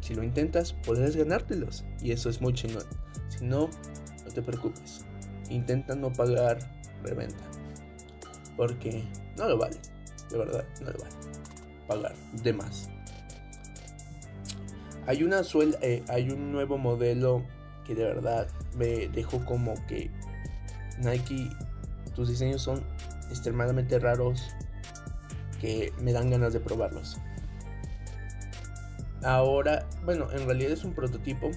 [0.00, 1.84] Si lo intentas, podrás ganártelos.
[2.00, 2.84] Y eso es muy chingón.
[3.28, 3.70] Si no,
[4.24, 5.04] no te preocupes.
[5.48, 6.58] Intenta no pagar
[7.02, 7.44] reventa.
[8.56, 9.04] Porque
[9.38, 9.76] no lo vale.
[10.30, 11.14] De verdad, no lo vale.
[11.86, 12.90] Pagar de más.
[15.06, 17.44] Hay una suela, eh, hay un nuevo modelo
[17.84, 20.10] que de verdad me dejó como que
[20.98, 21.50] Nike,
[22.14, 22.82] tus diseños son
[23.30, 24.50] extremadamente raros
[25.60, 27.18] que me dan ganas de probarlos.
[29.24, 31.50] Ahora, bueno, en realidad es un prototipo.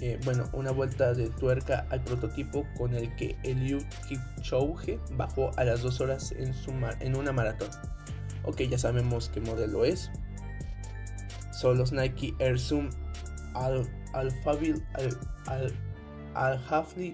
[0.00, 5.64] Eh, bueno, una vuelta de tuerca al prototipo con el que Eliud Kipchoge bajó a
[5.64, 7.68] las 2 horas en, su en una maratón.
[8.44, 10.10] Ok, ya sabemos qué modelo es.
[11.52, 12.90] Son los Nike Air Zoom
[13.54, 15.72] Al Alphaville Al, Al,
[16.34, 16.60] Al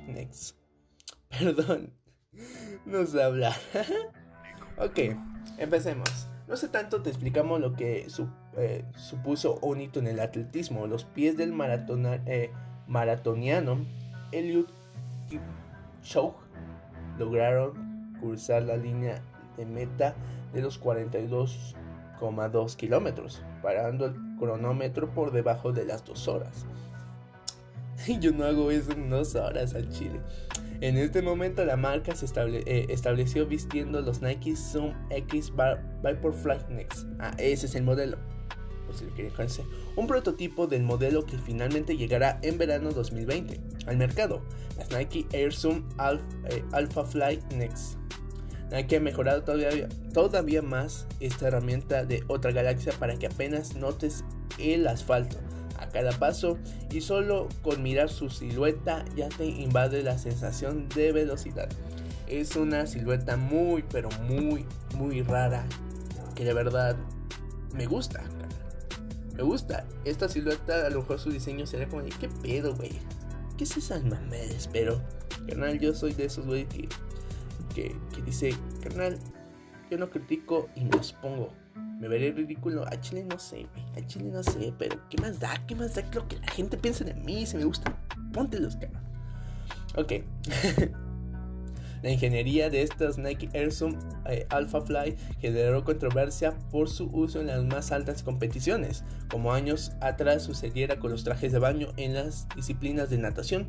[0.06, 0.56] Next.
[1.30, 1.92] Perdón,
[2.86, 3.54] no sé hablar.
[4.78, 4.98] ok,
[5.58, 6.28] empecemos.
[6.46, 8.06] No sé tanto te explicamos lo que
[8.56, 10.86] eh, supuso un hito en el atletismo.
[10.86, 11.52] Los pies del
[12.26, 12.50] eh,
[12.86, 13.84] maratoniano
[14.32, 14.66] Eliud
[15.28, 16.38] Kipchoge
[17.18, 19.22] lograron cruzar la línea
[19.58, 20.14] de meta
[20.54, 26.64] de los 42,2 kilómetros, parando el cronómetro por debajo de las dos horas.
[28.20, 30.20] Yo no hago eso en dos horas al chile.
[30.80, 37.06] En este momento la marca se eh, estableció vistiendo los Nike Zoom X Vaporfly Next.
[37.18, 38.16] Ah, ese es el modelo.
[38.86, 39.64] Por si quieren conocer.
[39.96, 44.40] Un prototipo del modelo que finalmente llegará en verano 2020 al mercado.
[44.76, 45.82] Las Nike Air Zoom
[46.48, 47.96] eh, Alpha, Fly Next.
[48.70, 49.42] Nike ha mejorado
[50.12, 54.24] todavía más esta herramienta de otra galaxia para que apenas notes
[54.58, 55.38] el asfalto
[55.78, 56.58] a cada paso
[56.90, 61.68] y solo con mirar su silueta ya te invade la sensación de velocidad.
[62.26, 65.64] Es una silueta muy pero muy muy rara
[66.34, 66.96] que de verdad
[67.74, 68.22] me gusta.
[69.36, 69.84] Me gusta.
[70.04, 72.92] Esta silueta a lo mejor su diseño sería como de qué pedo, güey.
[73.56, 74.68] ¿Qué es esas mamadas?
[74.72, 75.00] Pero,
[75.46, 76.88] carnal, yo soy de esos güey que,
[77.74, 79.18] que, que dice, carnal,
[79.90, 81.52] yo no critico y me expongo
[81.98, 82.86] me veré ridículo.
[82.86, 84.02] A Chile no sé, güey.
[84.02, 85.54] A Chile no sé, pero ¿qué más da?
[85.66, 87.46] ¿Qué más da lo que la gente piensa de mí?
[87.46, 87.96] Si me gusta,
[88.32, 89.02] póntelos, cabrón.
[89.96, 90.12] Ok.
[92.02, 97.40] La ingeniería de estas Nike Air Zoom eh, Alpha Fly generó controversia por su uso
[97.40, 102.14] en las más altas competiciones, como años atrás sucediera con los trajes de baño en
[102.14, 103.66] las disciplinas de natación.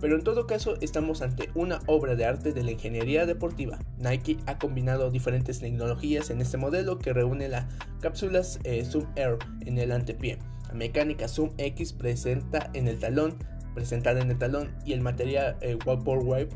[0.00, 3.78] Pero en todo caso estamos ante una obra de arte de la ingeniería deportiva.
[3.98, 7.66] Nike ha combinado diferentes tecnologías en este modelo que reúne las
[8.00, 13.36] cápsulas eh, Zoom Air en el antepié, la mecánica Zoom X presenta en el talón,
[13.74, 16.48] presentada en el talón y el material eh, Vaporwave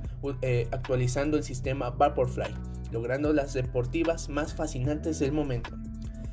[0.42, 2.54] eh, actualizando el sistema Vaporfly,
[2.90, 5.70] logrando las deportivas más fascinantes del momento.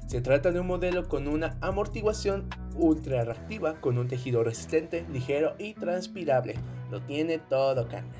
[0.07, 5.53] Se trata de un modelo con una amortiguación ultra reactiva, con un tejido resistente, ligero
[5.59, 6.55] y transpirable.
[6.89, 8.15] Lo tiene todo, carnal.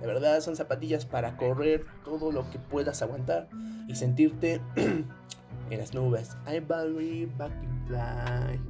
[0.00, 3.48] De verdad son zapatillas para correr todo lo que puedas aguantar
[3.88, 6.36] y sentirte en las nubes.
[6.46, 8.60] I believe back in fly.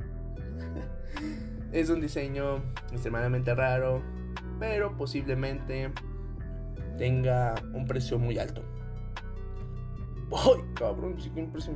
[1.73, 2.63] es un diseño
[2.93, 4.03] extremadamente raro,
[4.61, 5.93] pero posiblemente
[6.99, 8.63] tenga un precio muy alto.
[10.33, 11.17] ¡Ay, cabrón!
[11.21, 11.73] Sí que un precio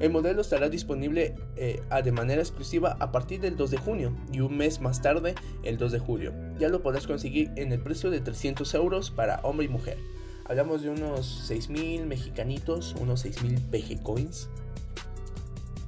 [0.00, 4.40] El modelo estará disponible eh, de manera exclusiva a partir del 2 de junio y
[4.40, 6.32] un mes más tarde, el 2 de julio.
[6.58, 9.98] Ya lo podrás conseguir en el precio de 300 euros para hombre y mujer.
[10.46, 14.48] Hablamos de unos 6.000 mexicanitos, unos 6.000 PG coins.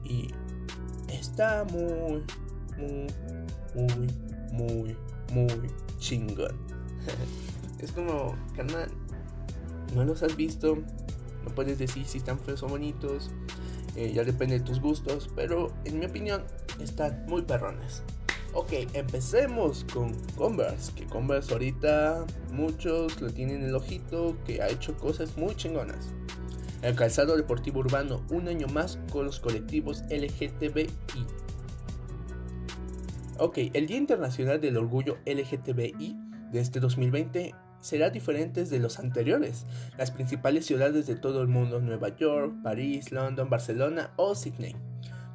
[0.04, 0.28] Y
[1.12, 2.22] está muy,
[2.78, 3.06] muy,
[3.74, 4.08] muy,
[4.52, 4.96] muy,
[5.32, 6.56] muy chingón.
[7.80, 8.88] es como, carnal,
[9.94, 10.78] no los has visto,
[11.46, 13.30] no puedes decir si están feos o bonitos.
[13.94, 15.30] Eh, ya depende de tus gustos.
[15.34, 16.42] Pero en mi opinión
[16.80, 18.02] están muy perrones.
[18.52, 20.92] Ok, empecemos con Converse.
[20.94, 24.36] Que Converse ahorita muchos lo tienen en el ojito.
[24.44, 26.12] Que ha hecho cosas muy chingonas.
[26.82, 30.90] El calzado deportivo urbano un año más con los colectivos LGTBI.
[33.38, 36.16] Ok, el Día Internacional del Orgullo LGTBI
[36.52, 37.54] de este 2020
[37.86, 39.64] será diferente de los anteriores.
[39.96, 44.74] Las principales ciudades de todo el mundo, Nueva York, París, London, Barcelona o Sydney,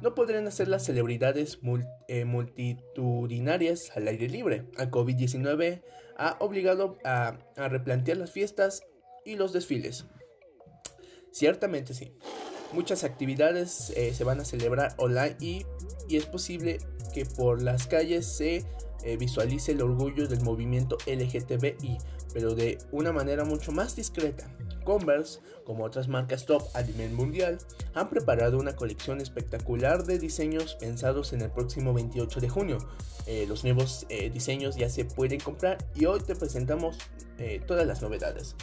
[0.02, 1.60] no podrán hacer las celebridades
[2.08, 4.66] eh, multitudinarias al aire libre.
[4.78, 5.82] El COVID-19
[6.16, 8.82] ha obligado a, replantear las fiestas
[9.24, 10.04] y los desfiles.
[11.30, 12.12] Ciertamente sí.
[12.72, 15.64] Muchas actividades eh, se van a celebrar online y,
[16.08, 16.78] y es posible
[17.14, 18.64] que por las calles se
[19.04, 21.98] eh, visualice el orgullo del movimiento LGTBI,
[22.32, 24.50] pero de una manera mucho más discreta.
[24.84, 27.58] Converse, como otras marcas top a nivel mundial,
[27.94, 32.78] han preparado una colección espectacular de diseños pensados en el próximo 28 de junio.
[33.26, 36.98] Eh, los nuevos eh, diseños ya se pueden comprar y hoy te presentamos
[37.38, 38.56] eh, todas las novedades.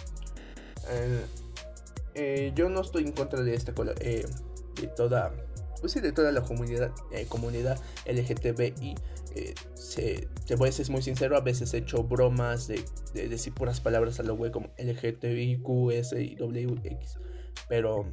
[2.56, 5.32] yo no estoy en contra de esta de toda
[5.80, 6.92] pues sí, de toda la comunidad,
[7.30, 8.96] comunidad LGTBI
[9.36, 13.54] eh, se, te voy a ser muy sincero, a veces he hecho bromas de, decir
[13.54, 17.20] puras palabras a lo web como LGTBIQ, S y WX,
[17.68, 18.12] pero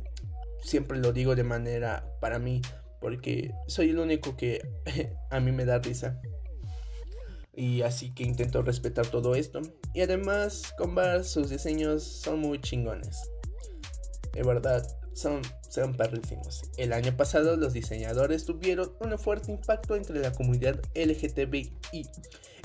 [0.62, 2.60] siempre lo digo de manera para mí,
[3.00, 4.60] porque soy el único que
[5.30, 6.20] a mí me da risa.
[7.54, 9.62] Y así que intento respetar todo esto.
[9.94, 13.18] Y además, con Bar sus diseños son muy chingones.
[14.34, 14.86] De verdad,
[15.16, 16.64] son, son perrísimos.
[16.76, 21.72] El año pasado los diseñadores tuvieron un fuerte impacto entre la comunidad LGTBI.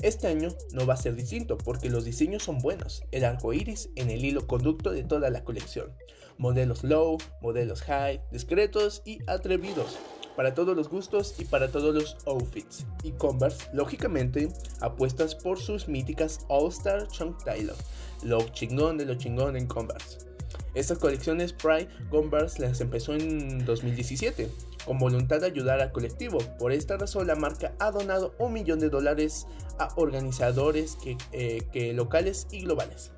[0.02, 3.88] Este año no va a ser distinto porque los diseños son buenos, el arco iris
[3.96, 5.92] en el hilo conducto de toda la colección.
[6.36, 9.98] Modelos low, modelos high, discretos y atrevidos.
[10.36, 12.84] Para todos los gustos y para todos los outfits.
[13.02, 14.48] Y Converse, lógicamente,
[14.80, 17.76] apuestas por sus míticas All Star Chunk Taylor.
[18.22, 20.31] Lo chingón de lo chingón en Converse.
[20.74, 24.48] Estas colecciones Pride Converse las empezó en 2017
[24.86, 26.38] con voluntad de ayudar al colectivo.
[26.58, 29.46] Por esta razón la marca ha donado un millón de dólares
[29.78, 33.12] a organizadores que, eh, locales y globales.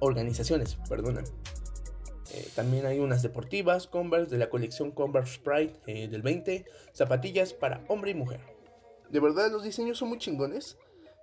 [0.00, 1.24] organizaciones, perdona.
[2.32, 7.52] Eh, también hay unas deportivas Converse de la colección Converse Pride eh, del 20, zapatillas
[7.52, 8.40] para hombre y mujer.
[9.10, 10.76] De verdad los diseños son muy chingones.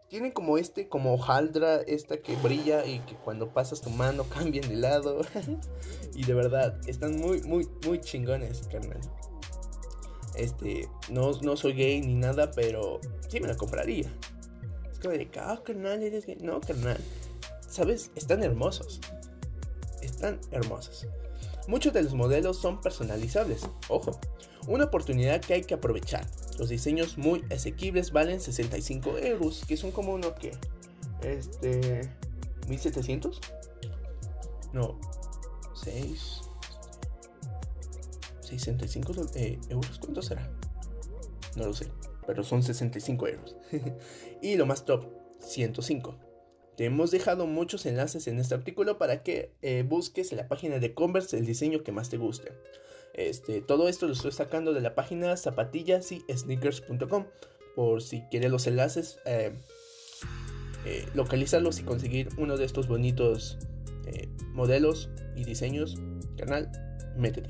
[0.10, 4.68] Tienen como este, como hojaldra, esta que brilla y que cuando pasas tu mano cambian
[4.70, 5.22] de lado.
[6.16, 9.00] y de verdad, están muy, muy, muy chingones, carnal.
[10.36, 13.00] Este, no, no soy gay ni nada, pero
[13.30, 14.12] sí me la compraría.
[14.92, 16.38] Es como de, ah, carnal, eres gay.
[16.42, 17.00] No, carnal.
[17.68, 18.12] ¿Sabes?
[18.16, 19.00] Están hermosos.
[20.02, 21.08] Están hermosos.
[21.68, 24.20] Muchos de los modelos son personalizables, ojo,
[24.68, 26.24] una oportunidad que hay que aprovechar.
[26.58, 30.52] Los diseños muy asequibles valen 65 euros, que son como uno que,
[31.22, 32.10] este,
[32.68, 33.42] 1700?
[34.74, 35.00] No,
[35.84, 36.42] 6,
[38.42, 40.50] 65 eh, euros, ¿cuánto será?
[41.56, 41.88] No lo sé,
[42.26, 43.56] pero son 65 euros.
[44.42, 45.06] y lo más top,
[45.40, 46.16] 105.
[46.76, 50.80] Te hemos dejado muchos enlaces en este artículo para que eh, busques en la página
[50.80, 52.52] de Converse el diseño que más te guste.
[53.16, 57.26] Este, todo esto lo estoy sacando de la página zapatillas y sneakers.com
[57.76, 59.52] por si quieres los enlaces, eh,
[60.86, 63.58] eh, localizarlos y conseguir uno de estos bonitos
[64.54, 65.98] modelos y diseños,
[66.38, 66.72] canal,
[67.18, 67.50] métete.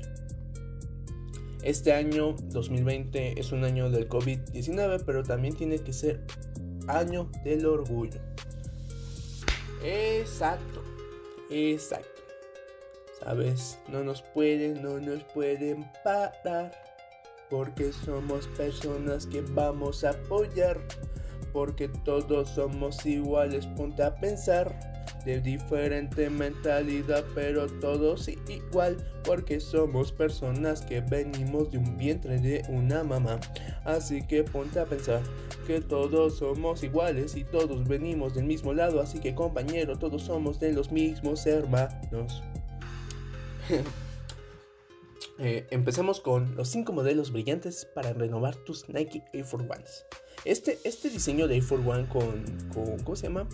[1.62, 6.24] Este año 2020 es un año del COVID-19, pero también tiene que ser
[6.88, 8.20] año del orgullo.
[9.82, 10.82] Exacto,
[11.50, 12.15] exacto.
[13.20, 16.72] Sabes, no nos pueden, no nos pueden parar.
[17.48, 20.78] Porque somos personas que vamos a apoyar.
[21.52, 24.76] Porque todos somos iguales, ponte a pensar
[25.26, 32.62] de diferente mentalidad, pero todos igual, porque somos personas que venimos de un vientre de
[32.68, 33.40] una mamá.
[33.84, 35.22] Así que ponte a pensar
[35.66, 40.60] que todos somos iguales y todos venimos del mismo lado, así que compañero, todos somos
[40.60, 42.42] de los mismos hermanos.
[45.38, 50.06] eh, empecemos con los 5 modelos brillantes para renovar tus Nike Air Force Ones.
[50.44, 53.48] Este, este diseño de Air Force One con, con, ¿cómo se llama?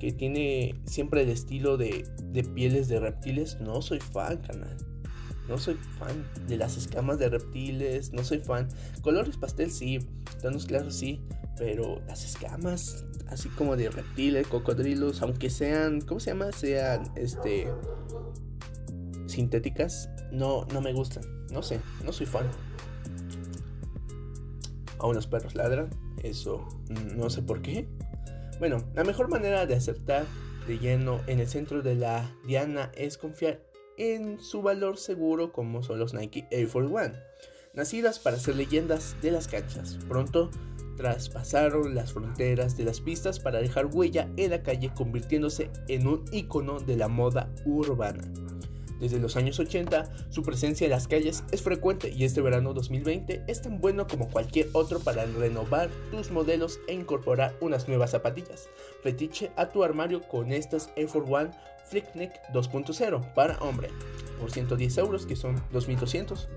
[0.00, 2.04] que tiene siempre el estilo de,
[2.54, 4.76] pieles de reptiles, no soy fan, canal.
[5.46, 8.68] No soy fan de las escamas de reptiles, no soy fan.
[9.02, 9.98] Colores pastel sí,
[10.40, 11.20] tonos claros sí,
[11.58, 16.50] pero las escamas así como de reptiles, cocodrilos, aunque sean, ¿cómo se llama?
[16.52, 17.68] Sean este
[19.40, 21.24] sintéticas, no no me gustan.
[21.50, 22.46] No sé, no soy fan.
[24.98, 25.88] Aún los perros ladran,
[26.22, 26.68] eso
[27.16, 27.88] no sé por qué.
[28.58, 30.26] Bueno, la mejor manera de acertar
[30.66, 33.62] de lleno en el centro de la diana es confiar
[33.96, 37.14] en su valor seguro como son los Nike Air Force One,
[37.72, 39.98] nacidas para ser leyendas de las canchas.
[40.06, 40.50] Pronto
[40.96, 46.26] traspasaron las fronteras de las pistas para dejar huella en la calle convirtiéndose en un
[46.30, 48.30] icono de la moda urbana.
[49.00, 53.44] Desde los años 80, su presencia en las calles es frecuente y este verano 2020
[53.46, 58.68] es tan bueno como cualquier otro para renovar tus modelos e incorporar unas nuevas zapatillas.
[59.02, 61.50] Fetiche a tu armario con estas Air Force One
[61.86, 63.88] Flickneck 2.0 para hombre
[64.38, 66.48] por 110 euros que son 2200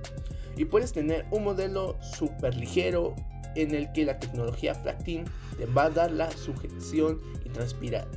[0.58, 3.16] y puedes tener un modelo súper ligero
[3.56, 5.26] en el que la tecnología Flactin
[5.58, 7.50] te va a dar la sujeción y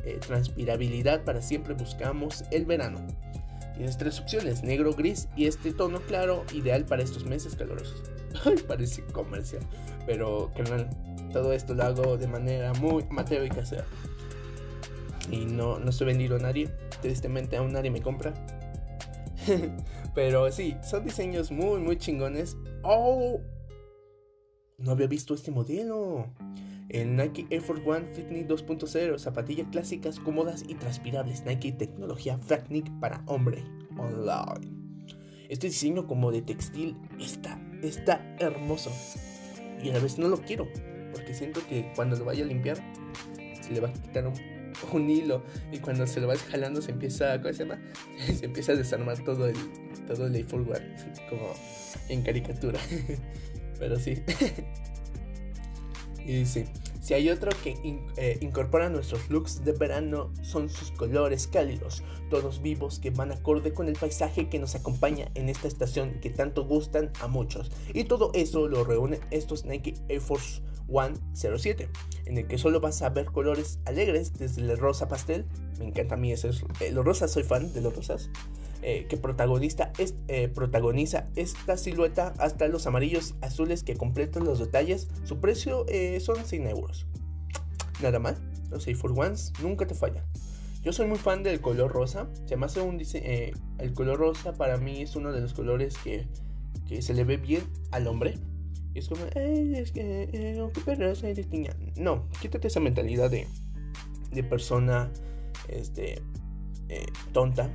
[0.04, 3.06] eh, transpirabilidad para siempre buscamos el verano.
[3.76, 8.02] Tienes tres opciones, negro, gris y este tono claro, ideal para estos meses calurosos.
[8.44, 9.62] Ay, parece comercial,
[10.06, 10.88] pero carnal,
[11.32, 13.84] todo esto lo hago de manera muy amateur y casera.
[15.30, 16.70] Y no, no estoy vendido a nadie,
[17.02, 18.32] tristemente aún nadie me compra.
[20.14, 22.56] pero sí, son diseños muy, muy chingones.
[22.82, 23.40] ¡Oh!
[24.78, 26.32] No había visto este modelo.
[26.88, 31.44] El Nike Air Force One Fitness 2.0, zapatillas clásicas, cómodas y transpirables.
[31.44, 33.64] Nike tecnología Flaknik para hombre
[33.98, 34.76] online.
[35.48, 38.90] Este diseño como de textil está, está hermoso.
[39.82, 40.68] Y a la vez no lo quiero.
[41.12, 42.78] Porque siento que cuando lo vaya a limpiar,
[43.60, 44.26] se le va a quitar
[44.92, 45.42] un, hilo.
[45.72, 47.40] Y cuando se lo vas jalando, se empieza.
[47.40, 47.80] ¿Cómo se llama?
[48.38, 49.56] Se empieza a desarmar todo el,
[50.06, 50.96] todo el Air Force One.
[51.28, 51.52] Como
[52.08, 52.78] en caricatura.
[53.78, 54.14] Pero sí.
[56.26, 56.66] y dice,
[57.00, 57.76] si hay otro que
[58.16, 63.72] eh, incorpora nuestros looks de verano son sus colores cálidos, todos vivos que van acorde
[63.72, 67.70] con el paisaje que nos acompaña en esta estación que tanto gustan a muchos.
[67.94, 71.88] Y todo eso lo reúne estos Nike Air Force One 07,
[72.26, 75.46] en el que solo vas a ver colores alegres desde el rosa pastel,
[75.78, 76.50] me encanta a mí ese,
[76.80, 78.30] eh, los rosas, soy fan de los rosas,
[78.88, 79.92] eh, que protagonista
[80.28, 85.08] eh, protagoniza esta silueta hasta los amarillos azules que completan los detalles.
[85.24, 87.04] Su precio eh, son 100 euros.
[88.00, 88.36] Nada mal,
[88.70, 90.22] los A4 Ones nunca te fallan.
[90.84, 92.28] Yo soy muy fan del color rosa.
[92.44, 93.00] Se me hace un
[93.78, 96.28] el color rosa para mí es uno de los colores que,
[96.86, 98.38] que se le ve bien al hombre.
[98.94, 100.54] Y es como, es que
[101.96, 103.48] No, quítate esa mentalidad de,
[104.30, 105.10] de persona
[105.66, 106.22] este,
[107.32, 107.68] tonta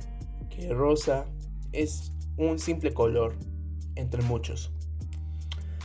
[0.54, 1.26] que rosa
[1.72, 3.36] es un simple color
[3.94, 4.72] entre muchos.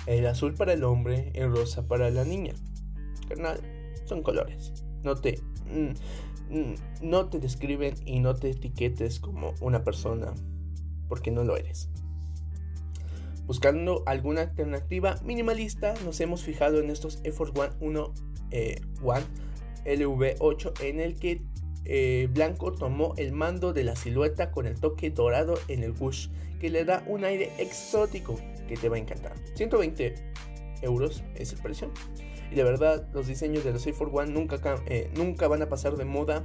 [0.06, 2.54] El azul para el hombre, el rosa para la niña.
[3.28, 3.60] Carnal,
[4.06, 4.74] son colores.
[5.04, 5.40] No te,
[5.70, 10.34] mm, mm, no te describen y no te etiquetes como una persona
[11.08, 11.90] porque no lo eres.
[13.46, 18.14] Buscando alguna alternativa minimalista, nos hemos fijado en estos Effort One 1
[18.52, 19.24] eh, One
[19.86, 21.42] LV8 en el que
[21.90, 26.28] eh, Blanco tomó el mando de la silueta con el toque dorado en el bush,
[26.60, 28.36] que le da un aire exótico
[28.68, 29.34] que te va a encantar.
[29.56, 30.16] 120
[30.82, 31.90] euros es el precio.
[32.52, 35.96] Y de verdad, los diseños de los a One nunca, eh, nunca van a pasar
[35.96, 36.44] de moda.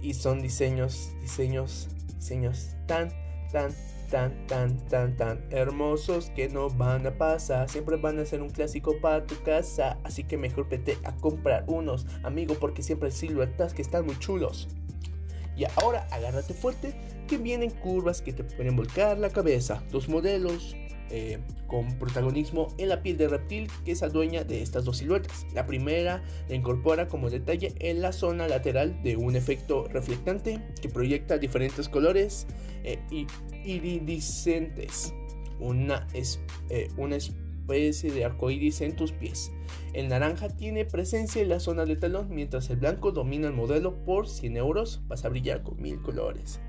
[0.00, 3.10] Y son diseños, diseños, diseños tan,
[3.52, 3.70] tan,
[4.10, 7.68] tan, tan, tan, tan hermosos que no van a pasar.
[7.68, 9.98] Siempre van a ser un clásico para tu casa.
[10.04, 14.68] Así que mejor vete a comprar unos, amigo, porque siempre siluetas que están muy chulos.
[15.56, 16.94] Y ahora agárrate fuerte
[17.28, 19.82] que vienen curvas que te pueden volcar la cabeza.
[19.90, 20.74] Dos modelos
[21.10, 25.46] eh, con protagonismo en la piel de reptil que es dueña de estas dos siluetas.
[25.54, 30.88] La primera la incorpora como detalle en la zona lateral de un efecto reflectante que
[30.88, 32.46] proyecta diferentes colores
[32.84, 32.98] eh,
[33.64, 35.14] iridiscentes.
[35.58, 36.40] Una, es,
[36.70, 39.52] eh, una especie de arcoíris en tus pies.
[39.92, 44.04] El naranja tiene presencia en la zona del talón, mientras el blanco domina el modelo
[44.04, 45.02] por 100 euros.
[45.08, 46.60] Vas a brillar con mil colores.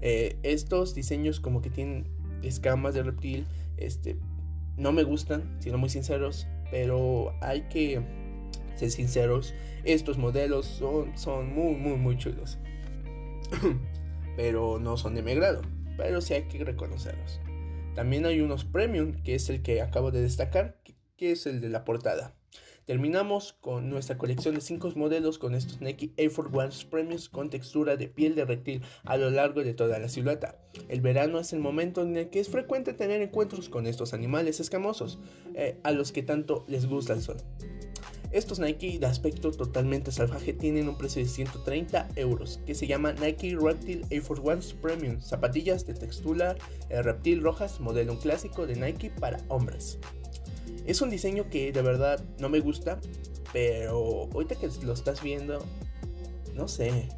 [0.00, 2.06] Eh, estos diseños como que tienen
[2.42, 3.46] escamas de reptil,
[3.78, 4.16] este,
[4.76, 8.02] no me gustan, siendo muy sinceros, pero hay que
[8.76, 9.54] ser sinceros.
[9.84, 12.58] Estos modelos son, son muy, muy, muy chulos.
[14.36, 15.62] pero no son de mi agrado,
[15.96, 17.40] pero sí hay que reconocerlos.
[17.94, 20.80] También hay unos premium, que es el que acabo de destacar,
[21.16, 22.34] que es el de la portada.
[22.86, 27.48] Terminamos con nuestra colección de 5 modelos con estos Nike Air Force One Premiums con
[27.48, 30.58] textura de piel de reptil a lo largo de toda la silueta.
[30.88, 34.60] El verano es el momento en el que es frecuente tener encuentros con estos animales
[34.60, 35.18] escamosos,
[35.54, 37.38] eh, a los que tanto les gusta el sol.
[38.34, 43.12] Estos Nike de aspecto totalmente salvaje tienen un precio de 130 euros, que se llama
[43.12, 46.56] Nike Reptile Air Force One Premium, zapatillas de textura
[46.88, 50.00] eh, reptil rojas, modelo clásico de Nike para hombres.
[50.84, 52.98] Es un diseño que de verdad no me gusta,
[53.52, 55.64] pero ahorita que lo estás viendo,
[56.56, 57.08] no sé,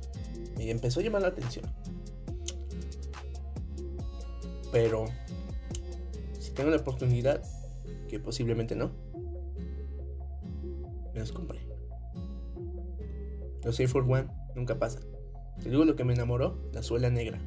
[0.59, 1.65] me empezó a llamar la atención.
[4.71, 5.07] Pero
[6.39, 7.43] si tengo la oportunidad,
[8.07, 8.91] que posiblemente no,
[11.21, 11.61] los compré.
[13.65, 15.03] Los Air Force One nunca pasan.
[15.63, 17.41] Te digo lo que me enamoró, la suela negra.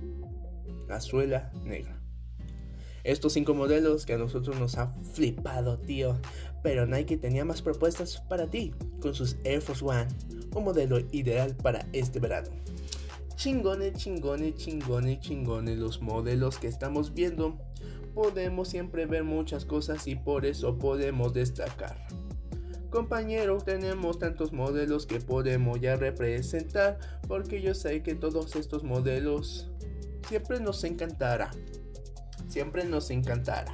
[0.88, 2.01] La suela negra.
[3.03, 6.17] Estos cinco modelos que a nosotros nos ha flipado, tío.
[6.61, 10.07] Pero Nike tenía más propuestas para ti con sus Air Force One,
[10.53, 12.49] un modelo ideal para este verano.
[13.36, 17.57] Chingone, chingone, chingone, chingone los modelos que estamos viendo.
[18.13, 22.05] Podemos siempre ver muchas cosas y por eso podemos destacar.
[22.89, 29.69] Compañero, tenemos tantos modelos que podemos ya representar, porque yo sé que todos estos modelos
[30.27, 31.51] siempre nos encantará.
[32.47, 33.71] Siempre nos encantará.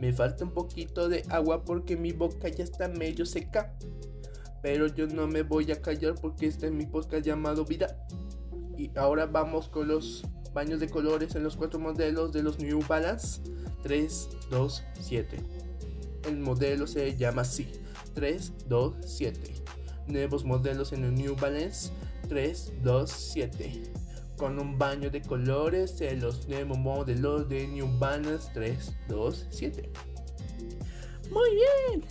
[0.00, 3.74] Me falta un poquito de agua porque mi boca ya está medio seca.
[4.62, 7.98] Pero yo no me voy a callar porque este es mi podcast llamado Vida.
[8.78, 10.24] Y ahora vamos con los
[10.54, 13.42] baños de colores en los cuatro modelos de los New Balance
[13.82, 15.36] 3, 2, 7.
[16.28, 17.81] El modelo se llama así
[18.14, 19.54] 3, 2, 7.
[20.06, 21.92] Nuevos modelos en el New Balance
[22.28, 23.82] 3, 2, 7.
[24.36, 29.90] Con un baño de colores en los nuevos modelos de New Balance 3, 2, 7.
[31.30, 32.04] Muy bien.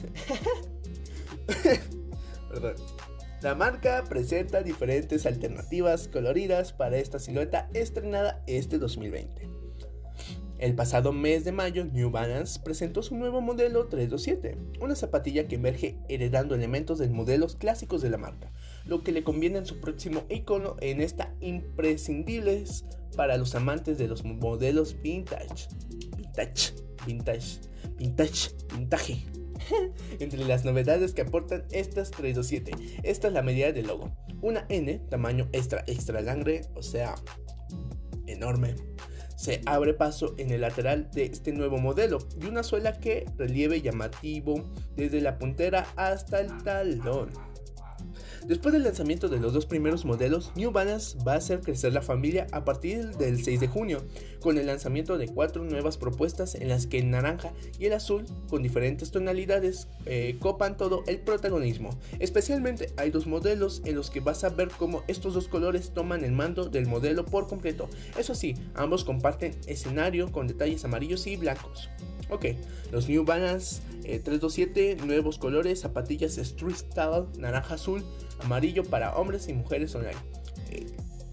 [3.42, 9.61] La marca presenta diferentes alternativas coloridas para esta silueta estrenada este 2020.
[10.62, 15.56] El pasado mes de mayo, New Balance presentó su nuevo modelo 327, una zapatilla que
[15.56, 18.52] emerge heredando elementos de modelos clásicos de la marca,
[18.86, 22.86] lo que le conviene en su próximo icono en esta imprescindibles
[23.18, 25.68] para los amantes de los modelos vintage.
[26.16, 26.74] Vintage,
[27.08, 27.60] vintage,
[27.98, 29.26] vintage, vintage.
[30.20, 34.16] Entre las novedades que aportan estas 327, esta es la medida del logo.
[34.44, 37.16] Una N, tamaño extra extra langre, o sea,
[38.28, 38.76] enorme
[39.42, 43.82] se abre paso en el lateral de este nuevo modelo y una suela que relieve
[43.82, 44.64] llamativo
[44.96, 47.51] desde la puntera hasta el talón.
[48.48, 52.02] Después del lanzamiento de los dos primeros modelos, New Balance va a hacer crecer la
[52.02, 54.04] familia a partir del 6 de junio,
[54.40, 58.26] con el lanzamiento de cuatro nuevas propuestas en las que el naranja y el azul,
[58.50, 61.92] con diferentes tonalidades, eh, copan todo el protagonismo.
[62.20, 66.24] Especialmente hay dos modelos en los que vas a ver cómo estos dos colores toman
[66.24, 67.90] el mando del modelo por completo.
[68.18, 71.90] Eso sí, ambos comparten escenario con detalles amarillos y blancos.
[72.32, 72.46] Ok,
[72.94, 78.06] los New Balance 327, eh, nuevos colores, zapatillas Street Style, naranja azul,
[78.40, 80.16] amarillo para hombres y mujeres online.
[80.70, 80.88] Eh,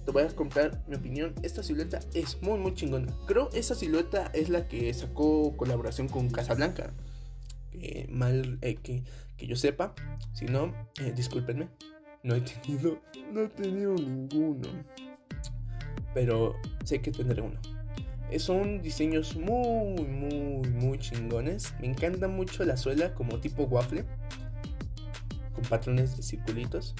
[0.04, 1.34] te voy a contar mi opinión.
[1.44, 3.14] Esta silueta es muy muy chingona.
[3.28, 6.92] Creo esa silueta es la que sacó colaboración con Casablanca.
[7.70, 9.04] Que mal eh, que,
[9.36, 9.94] que, yo sepa.
[10.32, 10.74] Si no,
[11.14, 11.68] discúlpenme.
[12.24, 12.98] No he tenido.
[13.32, 14.68] No he tenido ninguno.
[16.12, 17.60] Pero sé que tendré uno.
[18.36, 21.74] Son diseños muy, muy, muy chingones.
[21.80, 24.04] Me encanta mucho la suela como tipo waffle.
[25.54, 26.94] Con patrones de circulitos.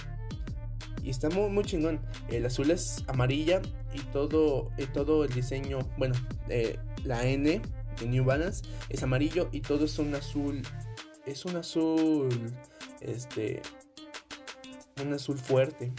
[1.02, 2.00] Y está muy, muy chingón.
[2.28, 3.60] El azul es amarilla
[3.94, 6.14] y todo, eh, todo el diseño, bueno,
[6.48, 7.60] eh, la N
[8.00, 10.62] de New Balance es amarillo y todo es un azul.
[11.26, 12.28] Es un azul,
[13.00, 13.60] este,
[15.02, 15.92] un azul fuerte.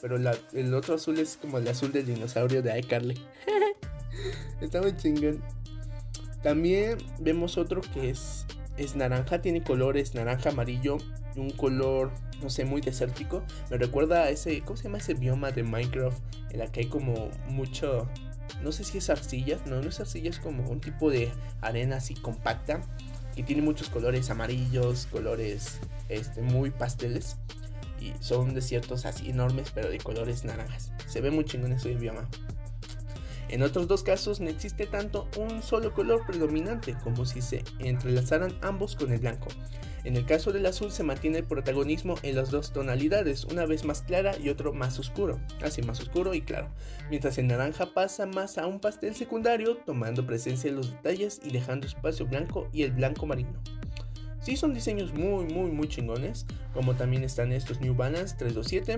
[0.00, 3.20] Pero el otro azul es como el azul del dinosaurio de iCarly.
[4.60, 5.42] Está muy chingón.
[6.42, 8.46] También vemos otro que es,
[8.76, 10.96] es naranja, tiene colores naranja, amarillo
[11.34, 12.10] y un color,
[12.42, 13.42] no sé, muy desértico.
[13.70, 16.18] Me recuerda a ese, ¿cómo se llama ese bioma de Minecraft?
[16.50, 18.08] En la que hay como mucho,
[18.62, 21.30] no sé si es arcilla, no, no es arcilla, es como un tipo de
[21.60, 22.80] arena así compacta.
[23.36, 27.36] Que tiene muchos colores amarillos, colores este, muy pasteles.
[28.00, 30.90] Y son desiertos así enormes, pero de colores naranjas.
[31.06, 32.28] Se ve muy chingón ese bioma.
[33.50, 38.56] En otros dos casos no existe tanto un solo color predominante como si se entrelazaran
[38.62, 39.48] ambos con el blanco.
[40.04, 43.84] En el caso del azul se mantiene el protagonismo en las dos tonalidades, una vez
[43.84, 46.68] más clara y otro más oscuro, así más oscuro y claro,
[47.10, 51.50] mientras el naranja pasa más a un pastel secundario, tomando presencia en los detalles y
[51.50, 53.60] dejando espacio blanco y el blanco marino.
[54.40, 58.96] Sí son diseños muy muy muy chingones, como también están estos New Balance 327,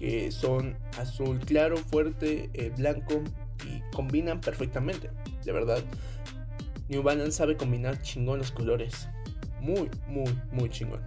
[0.00, 3.22] que son azul claro, fuerte, eh, blanco
[3.66, 5.10] y combinan perfectamente.
[5.44, 5.82] De verdad,
[6.88, 9.08] New Balance sabe combinar chingón los colores.
[9.60, 11.02] Muy, muy, muy chingón.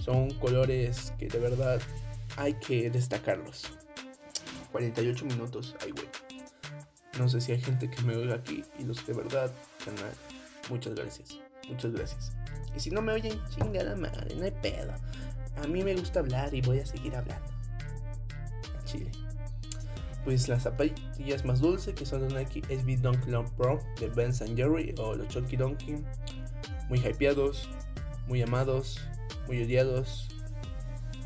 [0.00, 1.80] Son colores que de verdad
[2.36, 3.64] hay que destacarlos.
[4.72, 6.08] 48 minutos, ay güey.
[7.18, 9.52] No sé si hay gente que me oiga aquí y los de verdad,
[9.84, 10.12] canal.
[10.68, 11.38] Muchas gracias.
[11.68, 12.32] Muchas gracias.
[12.76, 14.92] Y si no me oyen, chingada madre, no hay pedo.
[15.62, 17.46] A mí me gusta hablar y voy a seguir hablando.
[18.84, 19.10] Chile
[20.24, 24.32] pues las zapatillas más dulces que son los Nike SB Dunk Long Pro de Ben
[24.32, 26.02] Jerry o los Chunky Donkey,
[26.88, 27.68] muy hypeados,
[28.26, 29.00] muy amados,
[29.46, 30.28] muy odiados.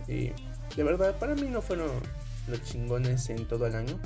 [0.09, 0.33] Y
[0.77, 1.91] de verdad, para mí no fueron
[2.49, 3.99] los chingones en todo el año,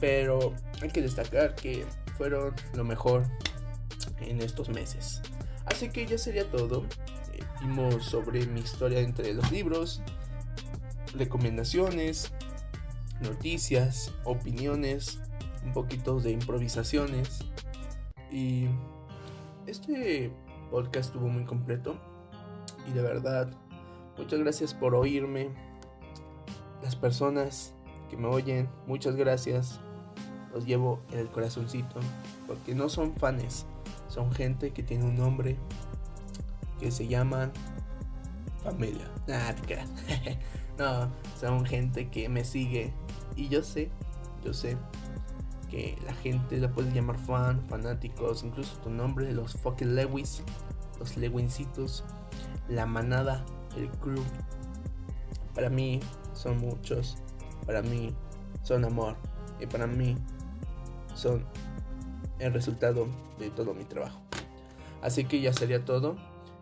[0.00, 1.84] pero hay que destacar que
[2.16, 3.24] fueron lo mejor
[4.20, 5.20] en estos meses.
[5.66, 6.84] Así que ya sería todo.
[7.34, 10.00] Eh, vimos sobre mi historia entre los libros,
[11.14, 12.32] recomendaciones,
[13.20, 15.20] noticias, opiniones,
[15.64, 17.44] un poquito de improvisaciones.
[18.30, 18.66] Y
[19.66, 20.32] este
[20.70, 21.96] podcast estuvo muy completo.
[22.86, 23.50] y de verdad,
[24.16, 25.50] muchas gracias por oírme.
[26.82, 27.74] Las personas
[28.08, 29.80] que me oyen, muchas gracias.
[30.52, 32.00] Los llevo en el corazoncito,
[32.46, 33.66] porque no son fans,
[34.08, 35.56] son gente que tiene un nombre
[36.80, 37.52] que se llaman
[38.62, 39.10] familia.
[40.78, 42.94] no, son gente que me sigue
[43.38, 43.88] y yo sé,
[44.44, 44.76] yo sé
[45.70, 50.42] que la gente la puede llamar fan, fanáticos, incluso tu nombre, los fucking Lewis,
[50.98, 52.04] los Lewincitos,
[52.68, 53.44] la manada,
[53.76, 54.22] el crew.
[55.54, 56.00] Para mí
[56.34, 57.16] son muchos,
[57.64, 58.12] para mí
[58.62, 59.16] son amor
[59.60, 60.16] y para mí
[61.14, 61.44] son
[62.40, 63.06] el resultado
[63.38, 64.20] de todo mi trabajo.
[65.00, 66.16] Así que ya sería todo.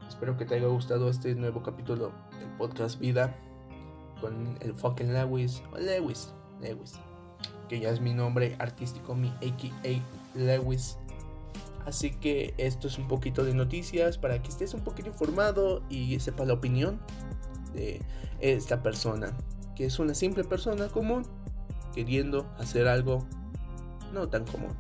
[0.07, 3.35] Espero que te haya gustado este nuevo capítulo del podcast Vida
[4.21, 6.95] con el fucking Lewis o Lewis, Lewis,
[7.69, 10.03] que ya es mi nombre artístico, mi AKA
[10.35, 10.99] Lewis.
[11.85, 16.19] Así que esto es un poquito de noticias para que estés un poquito informado y
[16.19, 16.99] sepas la opinión
[17.75, 18.03] de
[18.41, 19.33] esta persona,
[19.77, 21.25] que es una simple persona común
[21.95, 23.25] queriendo hacer algo
[24.13, 24.75] no tan común.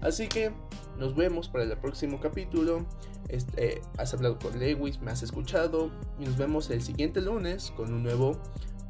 [0.00, 0.52] Así que
[0.98, 2.84] nos vemos para el próximo capítulo.
[3.28, 7.92] Este, has hablado con Lewis, me has escuchado y nos vemos el siguiente lunes con
[7.92, 8.40] un nuevo,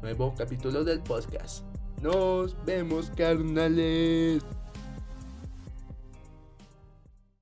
[0.01, 1.63] nuevo capítulo del podcast.
[2.01, 4.43] Nos vemos, carnales.